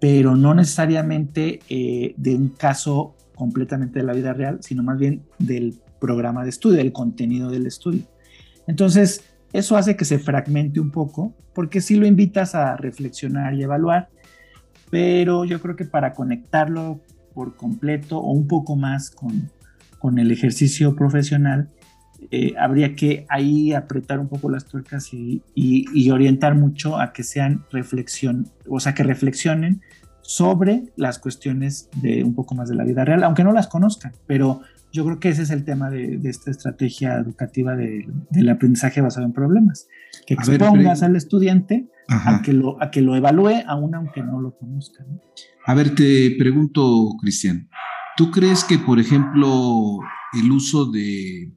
pero 0.00 0.36
no 0.36 0.54
necesariamente 0.54 1.60
eh, 1.68 2.14
de 2.16 2.34
un 2.34 2.48
caso 2.48 3.16
completamente 3.34 3.98
de 3.98 4.04
la 4.04 4.14
vida 4.14 4.32
real, 4.32 4.58
sino 4.62 4.82
más 4.82 4.98
bien 4.98 5.22
del 5.38 5.78
programa 6.00 6.42
de 6.42 6.50
estudio, 6.50 6.78
del 6.78 6.92
contenido 6.92 7.50
del 7.50 7.66
estudio. 7.66 8.02
Entonces, 8.66 9.24
eso 9.52 9.76
hace 9.76 9.96
que 9.96 10.04
se 10.04 10.18
fragmente 10.18 10.80
un 10.80 10.90
poco, 10.90 11.34
porque 11.54 11.80
sí 11.80 11.96
lo 11.96 12.06
invitas 12.06 12.54
a 12.54 12.76
reflexionar 12.76 13.54
y 13.54 13.62
evaluar, 13.62 14.08
pero 14.90 15.44
yo 15.44 15.60
creo 15.60 15.76
que 15.76 15.84
para 15.84 16.12
conectarlo 16.14 17.00
por 17.34 17.56
completo 17.56 18.18
o 18.18 18.32
un 18.32 18.46
poco 18.46 18.76
más 18.76 19.10
con, 19.10 19.50
con 19.98 20.18
el 20.18 20.30
ejercicio 20.30 20.96
profesional, 20.96 21.70
eh, 22.30 22.54
habría 22.58 22.94
que 22.94 23.26
ahí 23.28 23.72
apretar 23.72 24.18
un 24.18 24.28
poco 24.28 24.50
las 24.50 24.66
tuercas 24.66 25.10
y, 25.12 25.42
orientar 26.10 26.54
mucho 26.54 26.98
a 26.98 27.12
que 27.12 27.22
sean 27.22 27.64
reflexión, 27.70 28.48
o 28.68 28.80
sea, 28.80 28.94
que 28.94 29.02
reflexionen 29.02 29.82
sobre 30.22 30.84
las 30.96 31.18
cuestiones 31.18 31.88
de 31.96 32.24
un 32.24 32.34
poco 32.34 32.54
más 32.54 32.68
de 32.68 32.74
la 32.74 32.84
vida 32.84 33.04
real, 33.04 33.22
aunque 33.22 33.44
no 33.44 33.52
las 33.52 33.68
conozcan, 33.68 34.12
pero 34.26 34.62
yo 34.92 35.04
creo 35.04 35.20
que 35.20 35.28
ese 35.28 35.42
es 35.42 35.50
el 35.50 35.64
tema 35.64 35.90
de, 35.90 36.18
esta 36.24 36.50
estrategia 36.50 37.14
educativa 37.14 37.76
del 37.76 38.48
aprendizaje 38.48 39.00
basado 39.00 39.26
en 39.26 39.32
problemas, 39.32 39.88
que 40.26 40.34
expongas 40.34 41.02
al 41.02 41.16
estudiante 41.16 41.88
a 42.08 42.40
que, 42.42 42.52
lo, 42.52 42.82
a 42.82 42.90
que 42.90 43.02
lo 43.02 43.14
evalúe 43.14 43.62
aún 43.66 43.94
aunque 43.94 44.22
no 44.22 44.40
lo 44.40 44.56
conozca. 44.56 45.04
A 45.66 45.74
ver, 45.74 45.94
te 45.94 46.34
pregunto, 46.38 47.10
Cristian, 47.20 47.68
¿tú 48.16 48.30
crees 48.30 48.64
que, 48.64 48.78
por 48.78 48.98
ejemplo, 48.98 49.98
el 50.32 50.50
uso 50.50 50.90
de 50.90 51.52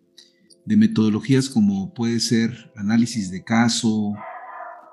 de 0.69 0.77
metodologías 0.77 1.49
como 1.49 1.91
puede 1.95 2.19
ser 2.19 2.71
análisis 2.75 3.31
de 3.31 3.43
caso, 3.43 4.13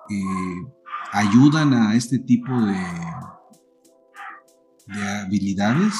eh, 0.08 0.72
ayudan 1.12 1.74
a 1.74 1.94
este 1.94 2.18
tipo 2.18 2.50
de, 2.50 2.78
de 4.86 5.08
habilidades 5.26 5.92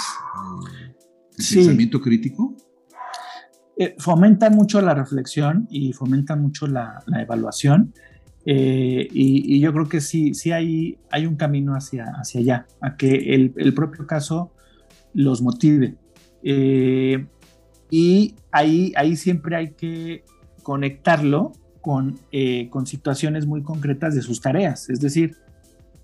eh, 0.72 0.94
de 1.36 1.56
pensamiento 1.56 2.00
crítico? 2.00 2.56
Eh, 3.76 3.94
fomentan 3.98 4.54
mucho 4.54 4.80
la 4.80 4.94
reflexión 4.94 5.66
y 5.68 5.92
fomentan 5.92 6.40
mucho 6.40 6.66
la, 6.66 7.04
evaluación. 7.20 7.92
y, 8.46 9.60
yo 9.60 9.74
creo 9.74 9.90
que 9.90 10.00
sí, 10.00 10.32
sí 10.32 10.52
hay, 10.52 10.98
hay 11.10 11.26
un 11.26 11.36
camino 11.36 11.74
hacia, 11.74 12.06
hacia 12.14 12.40
allá, 12.40 12.66
a 12.80 12.96
que 12.96 13.34
el, 13.34 13.52
el 13.58 13.74
propio 13.74 14.06
caso 14.06 14.54
los 15.12 15.42
motive. 15.42 15.98
Y 17.90 18.34
ahí, 18.50 18.92
ahí 18.96 19.16
siempre 19.16 19.56
hay 19.56 19.70
que 19.72 20.24
conectarlo 20.62 21.52
con, 21.80 22.18
eh, 22.32 22.68
con 22.70 22.86
situaciones 22.86 23.46
muy 23.46 23.62
concretas 23.62 24.14
de 24.14 24.22
sus 24.22 24.40
tareas. 24.40 24.90
Es 24.90 25.00
decir, 25.00 25.36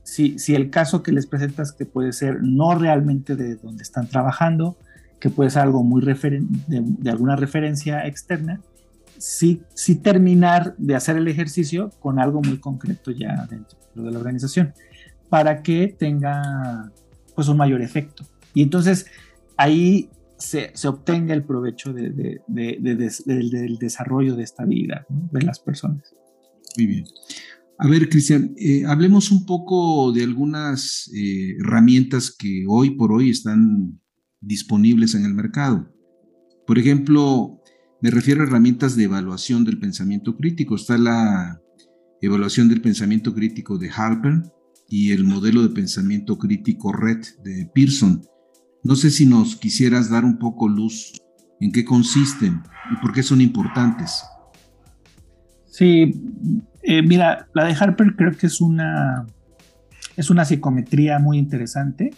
si, 0.04 0.38
si 0.38 0.54
el 0.54 0.70
caso 0.70 1.02
que 1.02 1.12
les 1.12 1.26
presentas 1.26 1.72
que 1.72 1.86
puede 1.86 2.12
ser 2.12 2.42
no 2.42 2.76
realmente 2.76 3.36
de 3.36 3.56
donde 3.56 3.82
están 3.82 4.06
trabajando, 4.06 4.76
que 5.18 5.30
puede 5.30 5.50
ser 5.50 5.62
algo 5.62 5.82
muy 5.82 6.02
de, 6.02 6.48
de, 6.68 7.10
alguna 7.10 7.36
referencia 7.36 8.06
externa, 8.06 8.60
sí, 9.18 9.62
sí 9.74 9.96
terminar 9.96 10.74
de 10.78 10.96
hacer 10.96 11.16
el 11.16 11.28
ejercicio 11.28 11.90
con 12.00 12.18
algo 12.18 12.42
muy 12.42 12.58
concreto 12.58 13.12
ya 13.12 13.46
dentro 13.48 13.78
de 13.94 14.10
la 14.10 14.18
organización, 14.18 14.74
para 15.28 15.62
que 15.62 15.94
tenga 15.96 16.90
pues 17.34 17.48
un 17.48 17.56
mayor 17.56 17.82
efecto. 17.82 18.24
Y 18.52 18.62
entonces 18.62 19.06
ahí 19.56 20.10
se, 20.42 20.88
obtenga 20.88 21.34
el 21.34 21.44
provecho 21.44 21.92
de, 21.92 22.10
de, 22.10 22.78
del 22.78 23.78
desarrollo 23.78 24.36
de 24.36 24.42
estabilidad 24.42 25.06
de 25.08 25.42
las 25.42 25.60
personas. 25.60 26.14
Muy 26.76 26.86
bien. 26.86 27.04
A 27.78 27.88
ver, 27.88 28.08
Cristian, 28.08 28.54
eh, 28.56 28.84
hablemos 28.86 29.30
un 29.30 29.44
poco 29.44 30.12
de 30.12 30.22
algunas 30.22 31.10
eh, 31.14 31.56
herramientas 31.58 32.30
que 32.30 32.64
hoy 32.68 32.90
por 32.90 33.12
hoy 33.12 33.30
están 33.30 34.00
disponibles 34.40 35.14
en 35.14 35.24
el 35.24 35.34
mercado. 35.34 35.92
Por 36.66 36.78
ejemplo, 36.78 37.60
me 38.00 38.10
refiero 38.10 38.42
a 38.42 38.46
herramientas 38.46 38.94
de 38.94 39.04
evaluación 39.04 39.64
del 39.64 39.78
pensamiento 39.78 40.36
crítico. 40.36 40.76
Está 40.76 40.96
la 40.98 41.60
evaluación 42.20 42.68
del 42.68 42.80
pensamiento 42.80 43.34
crítico 43.34 43.78
de 43.78 43.90
Harper 43.90 44.42
y 44.88 45.12
el 45.12 45.24
modelo 45.24 45.62
de 45.62 45.70
pensamiento 45.70 46.38
crítico 46.38 46.92
RED 46.92 47.24
de 47.42 47.68
Pearson. 47.74 48.22
No 48.84 48.96
sé 48.96 49.10
si 49.10 49.26
nos 49.26 49.56
quisieras 49.56 50.10
dar 50.10 50.24
un 50.24 50.38
poco 50.38 50.68
luz 50.68 51.12
en 51.60 51.70
qué 51.72 51.84
consisten 51.84 52.62
y 52.90 52.96
por 52.96 53.12
qué 53.12 53.22
son 53.22 53.40
importantes. 53.40 54.24
Sí, 55.66 56.20
eh, 56.82 57.02
mira, 57.02 57.48
la 57.54 57.64
de 57.64 57.72
Harper 57.72 58.14
creo 58.16 58.32
que 58.32 58.46
es 58.46 58.60
una, 58.60 59.26
es 60.16 60.30
una 60.30 60.44
psicometría 60.44 61.18
muy 61.18 61.38
interesante 61.38 62.12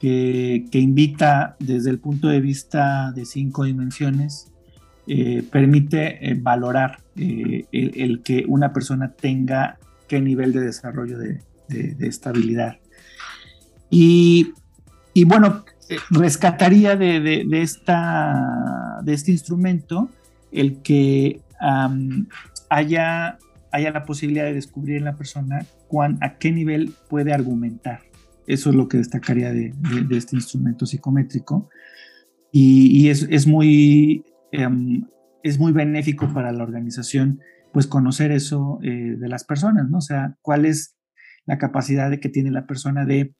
que, 0.00 0.68
invita 0.72 1.56
desde 1.58 1.90
el 1.90 1.98
punto 1.98 2.28
de 2.28 2.40
vista 2.40 3.12
de 3.12 3.24
cinco 3.24 3.64
dimensiones, 3.64 4.52
eh, 5.06 5.42
permite 5.50 6.30
eh, 6.30 6.34
valorar 6.34 7.00
el, 7.16 8.20
que 8.22 8.44
una 8.46 8.72
persona 8.72 9.12
tenga 9.12 9.78
qué 10.06 10.20
nivel 10.20 10.52
de 10.52 10.60
desarrollo 10.60 11.18
de, 11.18 11.40
estabilidad. 12.00 12.78
Y, 13.90 14.52
bueno, 15.26 15.64
rescataría 16.10 16.96
de, 16.96 17.46
esta, 17.52 19.00
de 19.02 19.14
este 19.14 19.32
instrumento 19.32 20.10
el 20.52 20.82
que 20.82 21.40
haya, 22.70 23.38
haya 23.72 23.90
la 23.90 24.04
posibilidad 24.04 24.44
de 24.44 24.54
descubrir 24.54 24.96
en 24.96 25.04
la 25.04 25.16
persona 25.16 25.64
a 26.20 26.38
qué 26.38 26.52
nivel 26.52 26.92
puede 27.08 27.32
argumentar. 27.32 28.00
Eso 28.46 28.70
es 28.70 28.76
lo 28.76 28.88
que 28.88 28.98
destacaría 28.98 29.52
de, 29.52 29.72
este 30.10 30.36
instrumento 30.36 30.86
psicométrico. 30.86 31.68
Y, 32.50 33.08
es, 33.08 33.46
muy, 33.46 34.24
em, 34.52 35.04
es 35.42 35.58
muy 35.58 35.72
benéfico 35.72 36.32
para 36.32 36.50
la 36.52 36.64
organización, 36.64 37.40
pues 37.72 37.86
conocer 37.86 38.32
eso 38.32 38.78
eh, 38.82 39.16
de 39.18 39.28
las 39.28 39.44
personas, 39.44 39.90
¿no? 39.90 39.98
O 39.98 40.02
sea, 40.02 40.36
cuál 40.40 40.64
es 40.64 40.96
la 41.44 41.58
capacidad 41.58 42.10
de 42.10 42.20
que 42.20 42.30
tiene 42.30 42.50
la 42.50 42.66
persona 42.66 43.04
de, 43.04 43.34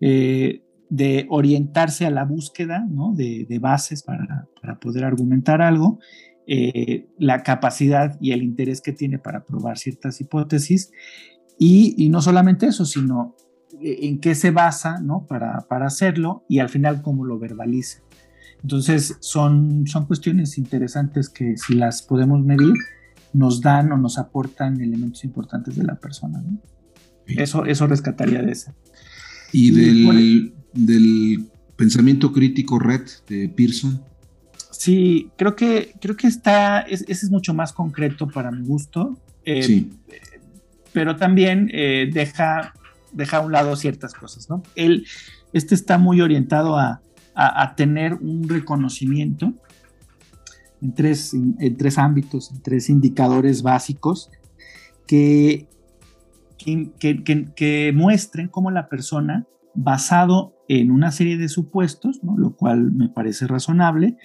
eh, 0.00 0.65
de 0.88 1.26
orientarse 1.28 2.06
a 2.06 2.10
la 2.10 2.24
búsqueda, 2.24 2.86
¿no? 2.88 3.12
De, 3.14 3.46
bases 3.60 4.02
para, 4.02 4.48
poder 4.80 5.04
argumentar 5.04 5.62
algo, 5.62 5.98
eh, 6.46 7.08
la 7.18 7.42
capacidad 7.42 8.16
y 8.20 8.32
el 8.32 8.42
interés 8.42 8.80
que 8.80 8.92
tiene 8.92 9.18
para 9.18 9.44
probar 9.44 9.78
ciertas 9.78 10.20
hipótesis. 10.20 10.92
Y, 11.58 11.94
y, 11.96 12.08
no 12.10 12.20
solamente 12.20 12.66
eso, 12.66 12.84
sino 12.84 13.34
eh, 13.80 14.00
en 14.02 14.20
qué 14.20 14.34
se 14.34 14.50
basa 14.50 15.00
¿no? 15.00 15.26
para, 15.26 15.66
para 15.68 15.86
hacerlo 15.86 16.44
y 16.48 16.58
al 16.58 16.68
final 16.68 17.02
cómo 17.02 17.24
lo 17.24 17.38
verbaliza. 17.38 18.02
Entonces 18.62 19.16
son, 19.20 19.86
son 19.86 20.06
cuestiones 20.06 20.58
interesantes 20.58 21.28
que 21.28 21.56
si 21.56 21.74
las 21.74 22.02
podemos 22.02 22.44
medir 22.44 22.74
nos 23.32 23.60
dan 23.60 23.92
o 23.92 23.98
nos 23.98 24.18
aportan 24.18 24.80
elementos 24.80 25.24
importantes 25.24 25.76
de 25.76 25.84
la 25.84 25.96
persona. 25.96 26.42
Eso, 27.26 27.64
eso 27.64 27.86
rescataría 27.86 28.42
de 28.42 28.52
esa. 28.52 28.74
¿Y, 29.52 29.70
del, 29.72 30.54
del, 30.76 31.46
pensamiento 31.76 32.32
crítico 32.32 32.78
red 32.78 33.02
de 33.28 33.48
Pearson? 33.48 34.02
Sí, 34.70 35.30
creo 35.36 35.54
que, 35.54 35.94
creo 36.00 36.16
que 36.16 36.26
está, 36.26 36.80
ese 36.80 37.04
es 37.10 37.30
mucho 37.30 37.54
más 37.54 37.72
concreto 37.72 38.28
para 38.28 38.50
mi 38.50 38.66
gusto. 38.66 39.18
Eh, 39.44 39.62
sí. 39.62 39.92
Pero 40.92 41.16
también 41.16 41.70
eh, 41.72 42.10
deja 42.12 42.72
deja 43.12 43.38
a 43.38 43.40
un 43.40 43.52
lado 43.52 43.76
ciertas 43.76 44.14
cosas, 44.14 44.48
¿no? 44.50 44.62
Él, 44.74 45.06
este 45.52 45.74
está 45.74 45.98
muy 45.98 46.20
orientado 46.20 46.78
a, 46.78 47.00
tener 47.76 48.14
un 48.14 48.48
reconocimiento 48.48 49.52
en 50.80 50.94
tres, 50.94 51.34
en 51.34 51.76
tres 51.76 51.98
ámbitos, 51.98 52.50
en 52.50 52.62
tres 52.62 52.88
indicadores 52.88 53.60
básicos 53.62 54.30
que, 55.06 55.68
que, 56.56 57.92
muestren 57.94 58.48
cómo 58.48 58.70
la 58.70 58.88
persona, 58.88 59.46
basado 59.74 60.55
en 60.68 60.90
una 60.90 61.10
serie 61.10 61.36
de 61.36 61.48
supuestos, 61.48 62.20
lo 62.36 62.56
cual 62.56 62.92
me 62.92 63.08
parece 63.08 63.46
razonable, 63.46 64.16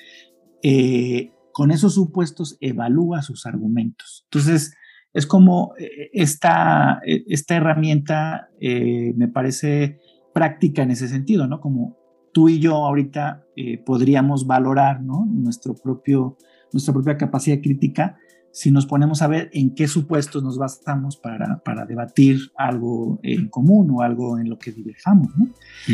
eh, 0.63 1.32
con 1.54 1.71
esos 1.71 1.95
supuestos 1.95 2.58
evalúa 2.62 3.21
sus 3.21 3.45
argumentos. 3.45 4.25
Entonces, 4.25 4.75
es 5.13 5.27
como 5.27 5.73
eh, 5.77 6.10
esta, 6.13 7.01
eh, 7.06 7.23
esta 7.27 7.56
herramienta 7.56 8.49
me 8.60 9.27
parece 9.27 9.99
práctica 10.34 10.84
en 10.84 10.91
ese 10.91 11.08
sentido, 11.08 11.47
¿no? 11.47 11.60
Como 11.60 11.97
tú 12.34 12.47
y 12.47 12.60
yo 12.60 12.75
ahorita 12.86 13.43
podríamos 13.86 14.47
valorar, 14.47 15.01
¿no? 15.01 15.25
Nuestro 15.25 15.75
propio, 15.75 16.38
nuestra 16.71 16.93
propia 16.93 17.17
capacidad 17.17 17.60
crítica 17.62 18.17
si 18.51 18.71
nos 18.71 18.85
ponemos 18.85 19.21
a 19.21 19.27
ver 19.27 19.49
en 19.53 19.73
qué 19.73 19.87
supuestos 19.87 20.43
nos 20.43 20.57
basamos 20.57 21.17
para, 21.17 21.61
para 21.63 21.85
debatir 21.85 22.51
algo 22.57 23.19
en 23.23 23.47
común 23.47 23.89
o 23.91 24.01
algo 24.01 24.37
en 24.37 24.49
lo 24.49 24.57
que 24.57 24.71
diverjamos, 24.71 25.29
¿no? 25.37 25.49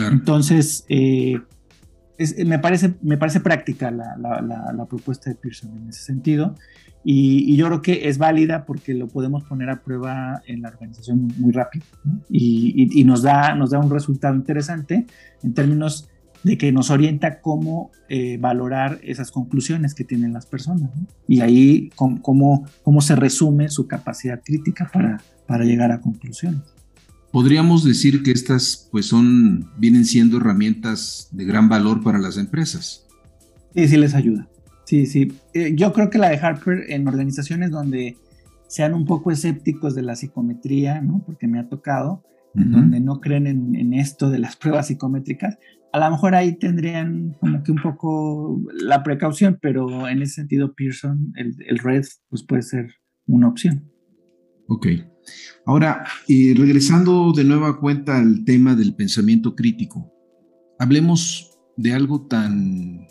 Entonces, 0.10 0.86
me, 2.46 2.60
parece, 2.60 2.96
me 3.02 3.18
parece 3.18 3.40
práctica 3.40 3.92
la, 3.92 4.16
la, 4.18 4.42
la, 4.74 4.86
propuesta 4.86 5.30
de 5.30 5.36
Pearson 5.36 5.78
en 5.78 5.90
ese 5.90 6.04
sentido. 6.04 6.56
Y, 7.04 7.56
yo 7.56 7.68
creo 7.68 7.82
que 7.82 8.10
es 8.10 8.18
válida 8.18 8.66
porque 8.66 8.94
lo 8.94 9.08
podemos 9.08 9.44
poner 9.44 9.70
a 9.70 9.82
prueba 9.82 10.42
en 10.46 10.62
la 10.62 10.70
organización 10.70 11.32
muy, 11.38 11.54
rápido 11.54 11.86
y, 12.30 13.00
y, 13.00 13.04
nos, 13.04 13.22
da, 13.22 13.56
nos 13.56 13.70
da 13.70 13.80
un 13.80 13.90
resultado 13.90 14.36
interesante 14.36 15.06
en 15.44 15.54
términos 15.54 16.10
de 16.44 16.58
que 16.58 16.72
nos 16.72 16.90
orienta 16.90 17.42
cómo 17.42 17.92
eh, 18.10 18.38
valorar 18.38 19.00
esas 19.04 19.32
conclusiones 19.32 19.94
que 19.94 20.04
tienen 20.04 20.34
las 20.34 20.46
personas 20.46 20.90
y 21.28 21.42
ahí 21.42 21.92
cómo, 21.96 22.66
cómo 22.84 23.02
se 23.02 23.16
resume 23.16 23.70
su 23.70 23.88
capacidad 23.88 24.42
crítica 24.44 24.90
para, 24.94 25.22
para 25.46 25.66
llegar 25.66 25.92
a 25.92 26.02
conclusiones. 26.02 26.62
Podríamos 27.32 27.84
decir 27.84 28.24
que 28.24 28.32
estas 28.32 28.88
pues 28.92 29.06
son 29.06 29.70
vienen 29.78 30.06
siendo 30.06 30.38
herramientas 30.38 31.28
de 31.32 31.46
gran 31.46 31.70
valor 31.70 32.02
para 32.02 32.20
las 32.20 32.38
empresas. 32.38 33.06
Sí, 33.76 33.88
sí 33.88 33.98
les 33.98 34.16
ayuda. 34.16 34.48
Sí, 34.86 35.06
sí. 35.06 35.34
Eh, 35.54 35.74
yo 35.76 35.92
creo 35.92 36.10
que 36.10 36.18
la 36.18 36.30
de 36.30 36.38
Harper 36.38 36.86
en 36.90 37.08
organizaciones 37.08 37.72
donde 37.72 38.16
sean 38.68 38.94
un 38.94 39.06
poco 39.06 39.32
escépticos 39.32 39.96
de 39.96 40.02
la 40.02 40.16
psicometría, 40.16 41.02
¿no? 41.02 41.22
Porque 41.26 41.48
me 41.48 41.60
ha 41.60 41.68
tocado, 41.68 42.24
donde 42.54 43.00
no 43.00 43.20
creen 43.22 43.46
en, 43.46 43.94
esto 43.94 44.32
de 44.32 44.40
las 44.40 44.56
pruebas 44.56 44.88
psicométricas, 44.88 45.60
a 45.94 46.00
lo 46.00 46.12
mejor 46.12 46.36
ahí 46.36 46.58
tendrían 46.58 47.36
como 47.40 47.64
que 47.64 47.72
un 47.72 47.82
poco 47.82 48.62
la 48.74 49.04
precaución, 49.04 49.58
pero 49.62 50.08
en 50.08 50.22
ese 50.22 50.36
sentido 50.36 50.74
Pearson, 50.76 51.34
el, 51.36 51.80
red, 51.80 52.06
pues 52.30 52.44
puede 52.44 52.62
ser 52.62 52.94
una 53.26 53.48
opción. 53.48 53.92
Ok. 54.68 54.88
Ahora, 55.66 56.06
eh, 56.28 56.54
regresando 56.58 57.32
de 57.34 57.44
nueva 57.44 57.80
cuenta 57.80 58.18
al 58.18 58.46
tema 58.46 58.76
del 58.76 58.96
pensamiento 58.96 59.56
crítico, 59.56 60.14
hablemos 60.80 61.58
de 61.76 61.94
algo 61.94 62.28
tan 62.28 63.08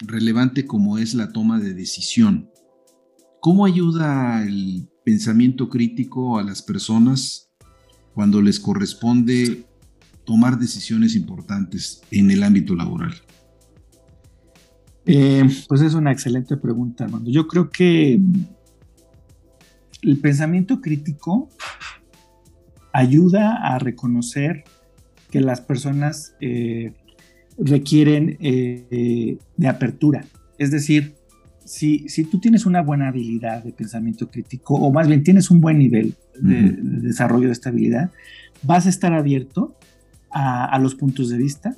relevante 0.00 0.66
como 0.66 0.98
es 0.98 1.14
la 1.14 1.32
toma 1.32 1.58
de 1.58 1.74
decisión. 1.74 2.50
¿Cómo 3.40 3.64
ayuda 3.64 4.42
el 4.44 4.88
pensamiento 5.04 5.68
crítico 5.68 6.38
a 6.38 6.42
las 6.42 6.62
personas 6.62 7.50
cuando 8.14 8.42
les 8.42 8.58
corresponde 8.60 9.67
tomar 10.28 10.58
decisiones 10.58 11.16
importantes 11.16 12.02
en 12.10 12.30
el 12.30 12.42
ámbito 12.42 12.74
laboral? 12.74 13.14
Eh, 15.06 15.42
pues 15.66 15.80
es 15.80 15.94
una 15.94 16.12
excelente 16.12 16.58
pregunta, 16.58 17.04
Armando. 17.04 17.30
Yo 17.30 17.48
creo 17.48 17.70
que 17.70 18.20
el 20.02 20.20
pensamiento 20.20 20.82
crítico 20.82 21.48
ayuda 22.92 23.56
a 23.56 23.78
reconocer 23.78 24.64
que 25.30 25.40
las 25.40 25.62
personas 25.62 26.34
eh, 26.42 26.92
requieren 27.56 28.36
eh, 28.40 29.38
de 29.56 29.68
apertura. 29.68 30.26
Es 30.58 30.70
decir, 30.70 31.14
si, 31.64 32.06
si, 32.10 32.24
tú 32.24 32.38
tienes 32.38 32.66
una 32.66 32.82
buena 32.82 33.08
habilidad 33.08 33.64
de 33.64 33.72
pensamiento 33.72 34.28
crítico, 34.28 34.74
o 34.74 34.92
más 34.92 35.08
bien 35.08 35.22
tienes 35.22 35.50
un 35.50 35.62
buen 35.62 35.78
nivel 35.78 36.16
de, 36.38 36.76
desarrollo 36.82 37.46
de 37.46 37.52
estabilidad, 37.52 38.10
vas 38.62 38.84
a 38.84 38.90
estar 38.90 39.14
abierto 39.14 39.77
a, 40.30 40.78
los 40.78 40.94
puntos 40.94 41.30
de 41.30 41.38
vista, 41.38 41.76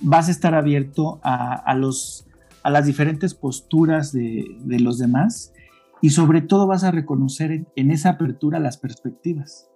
vas 0.00 0.28
a 0.28 0.30
estar 0.30 0.54
abierto 0.54 1.20
a, 1.22 1.74
los, 1.74 2.26
a 2.62 2.70
las 2.70 2.86
diferentes 2.86 3.34
posturas 3.34 4.12
de, 4.12 4.44
los 4.80 4.98
demás 4.98 5.52
y 6.00 6.10
sobre 6.10 6.42
todo 6.42 6.66
vas 6.66 6.84
a 6.84 6.90
reconocer 6.90 7.66
en, 7.76 7.90
esa 7.90 8.10
apertura 8.10 8.58
las 8.58 8.78
perspectivas. 8.78 9.68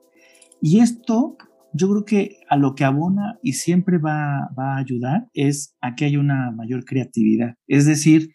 Y 0.60 0.80
esto 0.80 1.36
yo 1.72 1.88
creo 1.90 2.04
que 2.04 2.38
a 2.48 2.56
lo 2.56 2.74
que 2.74 2.84
abona 2.84 3.38
y 3.42 3.52
siempre 3.52 3.98
va, 3.98 4.50
va, 4.58 4.74
a 4.74 4.78
ayudar 4.78 5.28
es 5.34 5.76
a 5.80 5.94
que 5.94 6.06
haya 6.06 6.18
una 6.18 6.50
mayor 6.50 6.84
creatividad. 6.84 7.54
Es 7.66 7.84
decir, 7.84 8.34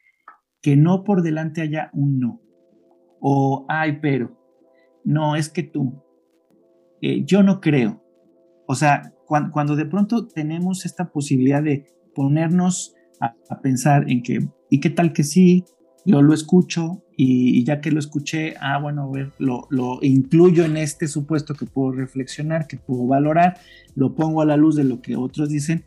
que 0.62 0.76
no 0.76 1.04
por 1.04 1.24
delante 1.24 1.62
haya 1.62 1.90
un 1.94 2.20
no. 2.20 2.42
O, 3.20 3.66
ay, 3.68 4.00
pero, 4.02 4.38
no, 5.04 5.36
es 5.36 5.50
que 5.50 5.64
tú, 5.64 6.04
eh, 7.02 7.24
yo 7.26 7.44
no 7.44 7.60
creo. 7.60 8.04
O 8.68 8.76
sea, 8.76 9.14
cuando, 9.52 9.76
de 9.76 9.86
pronto 9.86 10.28
tenemos 10.28 10.86
esta 10.86 11.12
posibilidad 11.12 11.64
de 11.64 11.86
ponernos 12.14 12.96
a, 13.22 13.62
pensar 13.62 14.10
en 14.10 14.24
que, 14.24 14.50
¿y 14.70 14.80
qué 14.80 14.90
tal 14.90 15.14
que 15.14 15.24
sí? 15.24 15.64
Yo 16.06 16.22
lo 16.22 16.34
escucho 16.34 17.04
y, 17.16 17.64
ya 17.64 17.80
que 17.80 17.92
lo 17.92 18.00
escuché, 18.00 18.56
ah, 18.60 18.80
bueno, 18.80 19.04
a 19.04 19.12
ver, 19.12 19.32
lo, 19.38 19.68
lo, 19.70 20.00
incluyo 20.02 20.66
en 20.66 20.76
este 20.76 21.08
supuesto 21.08 21.54
que 21.54 21.66
puedo 21.66 21.92
reflexionar, 21.92 22.68
que 22.68 22.78
puedo 22.78 23.06
valorar, 23.06 23.60
lo 23.96 24.16
pongo 24.16 24.42
a 24.42 24.46
la 24.46 24.58
luz 24.58 24.76
de 24.76 24.84
lo 24.84 25.02
que 25.02 25.16
otros 25.16 25.50
dicen. 25.50 25.84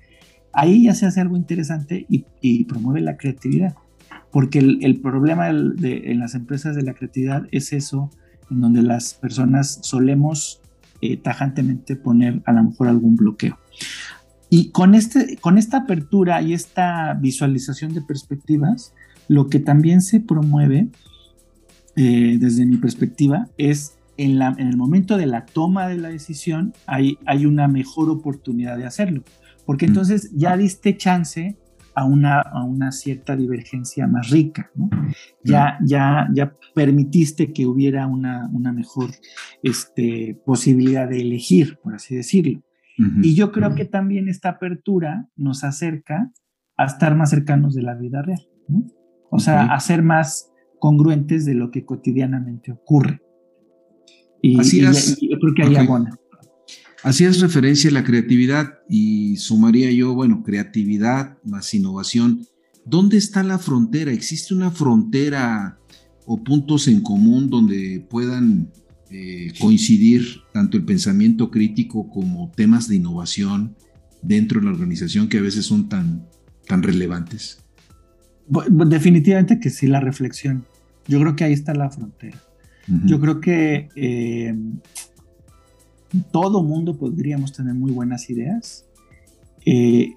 Ahí 0.53 0.85
ya 0.85 0.95
se 0.95 1.07
hace 1.07 1.21
algo 1.21 1.37
interesante 1.37 2.07
y, 2.09 2.65
promueve 2.65 3.01
la 3.01 3.17
creatividad. 3.17 3.75
Porque 4.31 4.61
el, 4.61 5.01
problema 5.01 5.51
en 5.51 6.19
las 6.19 6.35
empresas 6.35 6.77
de 6.77 6.83
la 6.83 6.95
creatividad 6.95 7.47
es 7.51 7.73
eso, 7.73 8.11
en 8.51 8.61
donde 8.61 8.83
las 8.83 9.15
personas 9.15 9.81
solemos 9.83 10.64
eh, 11.01 11.17
tajantemente 11.17 11.97
poner 11.97 12.43
a 12.47 12.53
lo 12.53 12.65
mejor 12.65 12.89
algún 12.89 13.17
bloqueo. 13.17 13.59
Y 14.51 14.71
con, 14.71 14.95
este, 14.95 15.37
con 15.39 15.59
esta 15.59 15.79
apertura 15.79 16.41
y 16.43 16.53
esta 16.53 17.15
visualización 17.15 17.93
de 17.95 18.03
perspectivas, 18.03 18.95
lo 19.29 19.49
que 19.49 19.59
también 19.59 20.01
se 20.01 20.21
promueve, 20.21 20.89
eh, 21.97 22.37
desde 22.39 22.67
mi 22.67 22.77
perspectiva, 22.77 23.49
es 23.59 23.97
en, 24.17 24.39
la, 24.39 24.55
en, 24.59 24.69
el 24.69 24.77
momento 24.77 25.17
de 25.17 25.27
la 25.27 25.45
toma 25.45 25.89
de 25.89 25.97
la 25.97 26.09
decisión, 26.09 26.73
hay, 26.87 27.19
hay 27.27 27.47
una 27.47 27.69
mejor 27.69 28.11
oportunidad 28.11 28.77
de 28.77 28.87
hacerlo. 28.87 29.25
Porque 29.67 29.87
mm. 29.87 29.91
entonces 29.91 30.31
ya 30.35 30.57
diste 30.57 30.97
chance 30.97 31.57
a 31.95 32.05
una, 32.05 32.41
a 32.41 32.65
una 32.65 32.93
cierta 32.93 33.37
divergencia 33.37 34.07
más 34.07 34.31
rica, 34.31 34.71
¿no? 34.75 34.91
Ya, 35.43 35.79
ya, 35.85 36.29
ya 36.33 36.57
permitiste 36.75 37.53
que 37.53 37.67
hubiera 37.67 38.07
una, 38.07 38.49
una 38.53 38.73
mejor 38.73 39.11
este, 39.63 40.41
posibilidad 40.45 41.09
de 41.09 41.21
elegir, 41.21 41.79
por 41.83 41.95
así 41.95 42.17
decirlo. 42.17 42.63
Y 43.23 43.35
yo 43.35 43.51
creo 43.51 43.75
que 43.75 43.87
también 43.87 44.29
esta 44.29 44.51
apertura 44.51 45.29
nos 45.35 45.65
acerca 45.65 46.31
a 46.77 46.85
estar 46.85 47.17
más 47.17 47.31
cercanos 47.31 47.75
de 47.75 47.83
la 47.83 47.95
vida 47.95 48.23
real, 48.23 48.47
¿no? 48.69 48.87
O 49.31 49.41
sea, 49.41 49.65
a 49.65 49.81
ser 49.81 50.03
más 50.05 50.53
congruentes 50.79 51.45
de 51.45 51.55
lo 51.55 51.73
que 51.73 51.85
cotidianamente 51.85 52.71
ocurre. 52.71 53.21
Y, 54.41 54.61
Así 54.61 54.85
es. 54.85 55.19
yo 55.21 55.39
creo 55.41 55.55
que 55.57 55.63
ahí 55.65 55.77
abona. 55.77 56.17
Hacías 57.05 57.41
referencia 57.41 57.91
a 57.91 57.93
la 57.93 58.03
creatividad 58.03 58.79
y 58.89 59.37
sumaría 59.37 59.91
yo, 59.91 60.15
bueno, 60.15 60.43
creatividad 60.43 61.37
más 61.45 61.75
innovación. 61.75 62.47
¿Dónde 62.87 63.19
está 63.19 63.43
la 63.43 63.59
frontera? 63.59 64.11
¿Existe 64.11 64.55
una 64.55 64.71
frontera 64.71 65.79
o 66.25 66.43
puntos 66.43 66.89
en 66.89 67.03
común 67.03 67.51
donde 67.51 68.07
puedan 68.09 68.73
eh, 69.11 69.53
coincidir 69.61 70.41
tanto 70.55 70.79
el 70.79 70.85
pensamiento 70.87 71.51
crítico 71.51 72.09
como 72.09 72.51
temas 72.57 72.89
de 72.89 72.97
innovación 72.97 73.77
dentro 74.23 74.61
de 74.61 74.67
la 74.67 74.73
organización 74.73 75.29
que 75.29 75.37
a 75.37 75.43
veces 75.43 75.67
son 75.67 75.91
tan, 75.91 76.27
tan 76.67 76.83
relevantes? 76.83 77.63
Definitivamente 78.49 79.61
que 79.61 79.69
sí, 79.69 79.89
la 79.89 80.01
reflexión. 80.01 80.65
Yo 81.07 81.21
creo 81.21 81.37
que 81.37 81.45
ahí 81.45 81.53
está 81.53 81.75
la 81.75 81.91
frontera. 81.91 82.43
Yo 83.05 83.19
creo 83.21 83.41
que 83.41 83.89
eh, 83.95 84.55
todo 86.23 86.63
mundo 86.63 86.97
podríamos 86.97 87.53
tener 87.53 87.75
muy 87.75 87.93
buenas 87.93 88.31
ideas, 88.31 88.87
eh, 89.67 90.15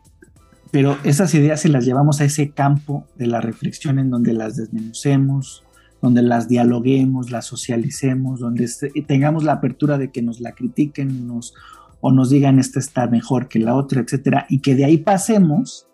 pero 0.71 0.97
esas 1.03 1.33
ideas 1.33 1.61
si 1.61 1.69
las 1.69 1.85
llevamos 1.85 2.21
a 2.21 2.25
ese 2.25 2.51
campo 2.51 3.05
de 3.15 3.27
la 3.27 3.41
reflexión 3.41 3.99
en 3.99 4.09
donde 4.09 4.33
las 4.33 4.55
desmenucemos, 4.57 5.63
donde 6.01 6.21
las 6.21 6.47
dialoguemos, 6.47 7.31
las 7.31 7.45
socialicemos, 7.45 8.39
donde 8.39 8.69
tengamos 9.07 9.43
la 9.43 9.53
apertura 9.53 9.97
de 9.97 10.11
que 10.11 10.21
nos 10.21 10.39
la 10.39 10.53
critiquen 10.53 11.27
nos, 11.27 11.53
o 12.01 12.11
nos 12.11 12.29
digan 12.29 12.59
esta 12.59 12.79
está 12.79 13.07
mejor 13.07 13.47
que 13.47 13.59
la 13.59 13.75
otra, 13.75 14.01
etcétera, 14.01 14.45
y 14.49 14.59
que 14.59 14.75
de 14.75 14.85
ahí 14.85 14.97
pasemos 14.97 15.87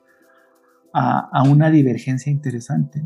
a, 0.93 1.43
una 1.43 1.69
divergencia 1.71 2.31
interesante. 2.31 3.03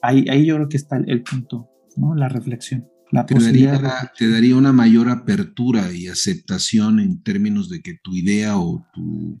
Ahí, 0.00 0.24
ahí 0.28 0.46
yo 0.46 0.56
creo 0.56 0.68
que 0.68 0.76
está 0.76 0.96
el, 0.96 1.22
punto, 1.22 1.68
¿no? 1.96 2.14
la 2.14 2.28
reflexión 2.28 2.91
te, 3.26 4.28
daría, 4.28 4.56
una 4.56 4.72
mayor 4.72 5.10
apertura 5.10 5.92
y 5.92 6.08
aceptación 6.08 6.98
en 6.98 7.22
términos 7.22 7.68
de 7.68 7.82
que 7.82 7.94
tu 8.02 8.14
idea 8.14 8.56
o 8.56 8.86
tu, 8.94 9.38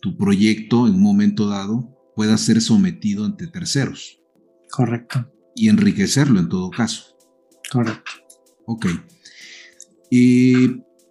tu 0.00 0.16
proyecto 0.16 0.88
en 0.88 0.94
un 0.94 1.02
momento 1.02 1.48
dado 1.48 1.96
pueda 2.16 2.36
ser 2.36 2.60
sometido 2.60 3.24
ante 3.24 3.46
terceros. 3.46 4.20
Correcto. 4.70 5.32
Y 5.54 5.68
enriquecerlo 5.68 6.40
en 6.40 6.48
todo 6.48 6.70
caso. 6.70 7.16
Correcto. 7.70 8.10
Ok. 8.66 8.86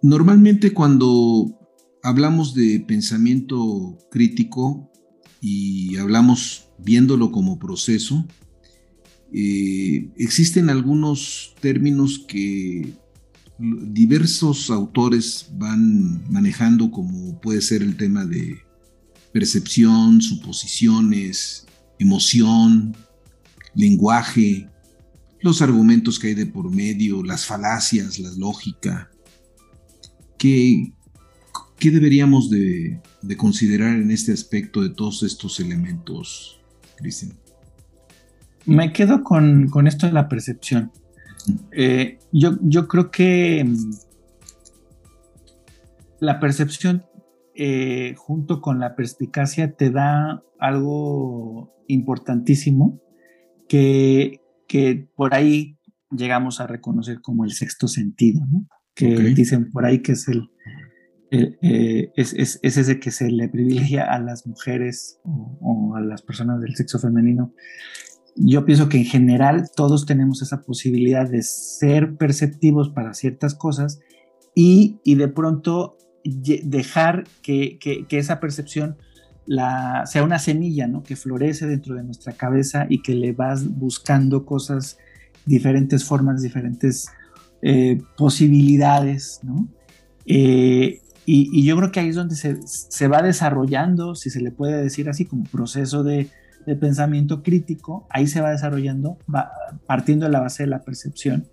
normalmente 0.02 0.74
cuando 0.74 1.58
hablamos 2.02 2.54
de 2.54 2.84
pensamiento 2.86 3.96
crítico 4.10 4.92
y 5.40 5.96
hablamos 5.96 6.68
viéndolo 6.78 7.32
como 7.32 7.58
proceso, 7.58 8.26
eh, 9.32 10.08
existen 10.16 10.70
algunos 10.70 11.54
términos 11.60 12.24
que 12.26 12.94
diversos 13.58 14.70
autores 14.70 15.46
van 15.54 16.30
manejando 16.30 16.90
como 16.90 17.40
puede 17.40 17.62
ser 17.62 17.82
el 17.82 17.96
tema 17.96 18.24
de 18.24 18.60
percepción, 19.32 20.20
suposiciones, 20.20 21.66
emoción, 21.98 22.94
lenguaje, 23.74 24.68
los 25.40 25.62
argumentos 25.62 26.18
que 26.18 26.28
hay 26.28 26.34
de 26.34 26.46
por 26.46 26.70
medio, 26.70 27.22
las 27.22 27.46
falacias, 27.46 28.18
la 28.18 28.30
lógica. 28.36 29.10
¿Qué, 30.38 30.92
qué 31.78 31.90
deberíamos 31.90 32.50
de, 32.50 33.00
de 33.22 33.36
considerar 33.36 33.96
en 33.96 34.10
este 34.10 34.32
aspecto 34.32 34.82
de 34.82 34.90
todos 34.90 35.22
estos 35.22 35.60
elementos, 35.60 36.60
Cristian? 36.96 37.45
Me 38.66 38.92
quedo 38.92 39.22
con, 39.22 39.86
esto 39.86 40.06
de 40.06 40.12
la 40.12 40.28
percepción. 40.28 40.90
Eh, 41.70 42.18
yo, 42.32 42.58
yo, 42.62 42.88
creo 42.88 43.10
que 43.10 43.64
mm, 43.64 43.90
la 46.20 46.40
percepción 46.40 47.04
eh, 47.54 48.14
junto 48.16 48.60
con 48.60 48.80
la 48.80 48.96
perspicacia 48.96 49.72
te 49.72 49.90
da 49.90 50.42
algo 50.58 51.74
importantísimo 51.86 53.00
que, 53.68 54.40
que, 54.66 55.08
por 55.14 55.34
ahí 55.34 55.78
llegamos 56.10 56.60
a 56.60 56.66
reconocer 56.66 57.20
como 57.20 57.44
el 57.44 57.52
sexto 57.52 57.86
sentido, 57.86 58.44
¿no? 58.50 58.66
que 58.94 59.14
dicen 59.14 59.70
por 59.70 59.84
ahí 59.84 60.00
que 60.00 60.12
es 60.12 60.26
el, 60.26 60.50
eh, 61.30 62.12
es, 62.16 62.32
es, 62.32 62.58
ese 62.62 62.98
que 62.98 63.10
se 63.10 63.30
le 63.30 63.48
privilegia 63.48 64.04
a 64.04 64.18
las 64.18 64.46
mujeres 64.46 65.20
o, 65.24 65.94
a 65.96 66.00
las 66.00 66.22
personas 66.22 66.60
del 66.60 66.74
sexo 66.76 66.98
femenino 66.98 67.52
yo 68.36 68.64
pienso 68.64 68.88
que 68.88 68.98
en 68.98 69.04
general 69.04 69.70
todos 69.74 70.04
tenemos 70.04 70.42
esa 70.42 70.62
posibilidad 70.62 71.28
de 71.28 71.42
ser 71.42 72.16
perceptivos 72.16 72.90
para 72.90 73.14
ciertas 73.14 73.54
cosas 73.54 74.00
y, 74.54 75.00
de 75.04 75.28
pronto 75.28 75.96
dejar 76.24 77.24
que, 77.42 77.78
esa 78.10 78.40
percepción 78.40 78.96
la, 79.46 80.04
sea 80.06 80.22
una 80.22 80.38
semilla, 80.38 80.86
¿no? 80.86 81.02
Que 81.02 81.16
florece 81.16 81.66
dentro 81.66 81.94
de 81.94 82.02
nuestra 82.02 82.32
cabeza 82.32 82.86
y 82.88 83.00
que 83.02 83.14
le 83.14 83.32
vas 83.32 83.68
buscando 83.68 84.44
cosas, 84.44 84.98
diferentes 85.46 86.04
formas, 86.04 86.42
diferentes 86.42 87.08
eh, 87.62 88.02
posibilidades, 88.16 89.40
¿no? 89.42 89.68
Eh, 90.26 91.00
y, 91.24 91.64
yo 91.64 91.76
creo 91.76 91.90
que 91.90 92.00
ahí 92.00 92.08
es 92.08 92.16
donde 92.16 92.36
se, 92.36 92.58
se 92.66 93.08
va 93.08 93.22
desarrollando, 93.22 94.14
si 94.14 94.30
se 94.30 94.40
le 94.40 94.50
puede 94.50 94.82
decir 94.82 95.08
así, 95.08 95.24
como 95.24 95.44
proceso 95.44 96.02
de, 96.02 96.28
de 96.66 96.76
pensamiento 96.76 97.42
crítico, 97.42 98.06
ahí 98.10 98.26
se 98.26 98.40
va 98.40 98.50
desarrollando, 98.50 99.18
va 99.32 99.50
partiendo 99.86 100.26
de 100.26 100.32
la 100.32 100.40
base 100.40 100.64
de 100.64 100.68
la 100.68 100.82
percepción, 100.82 101.46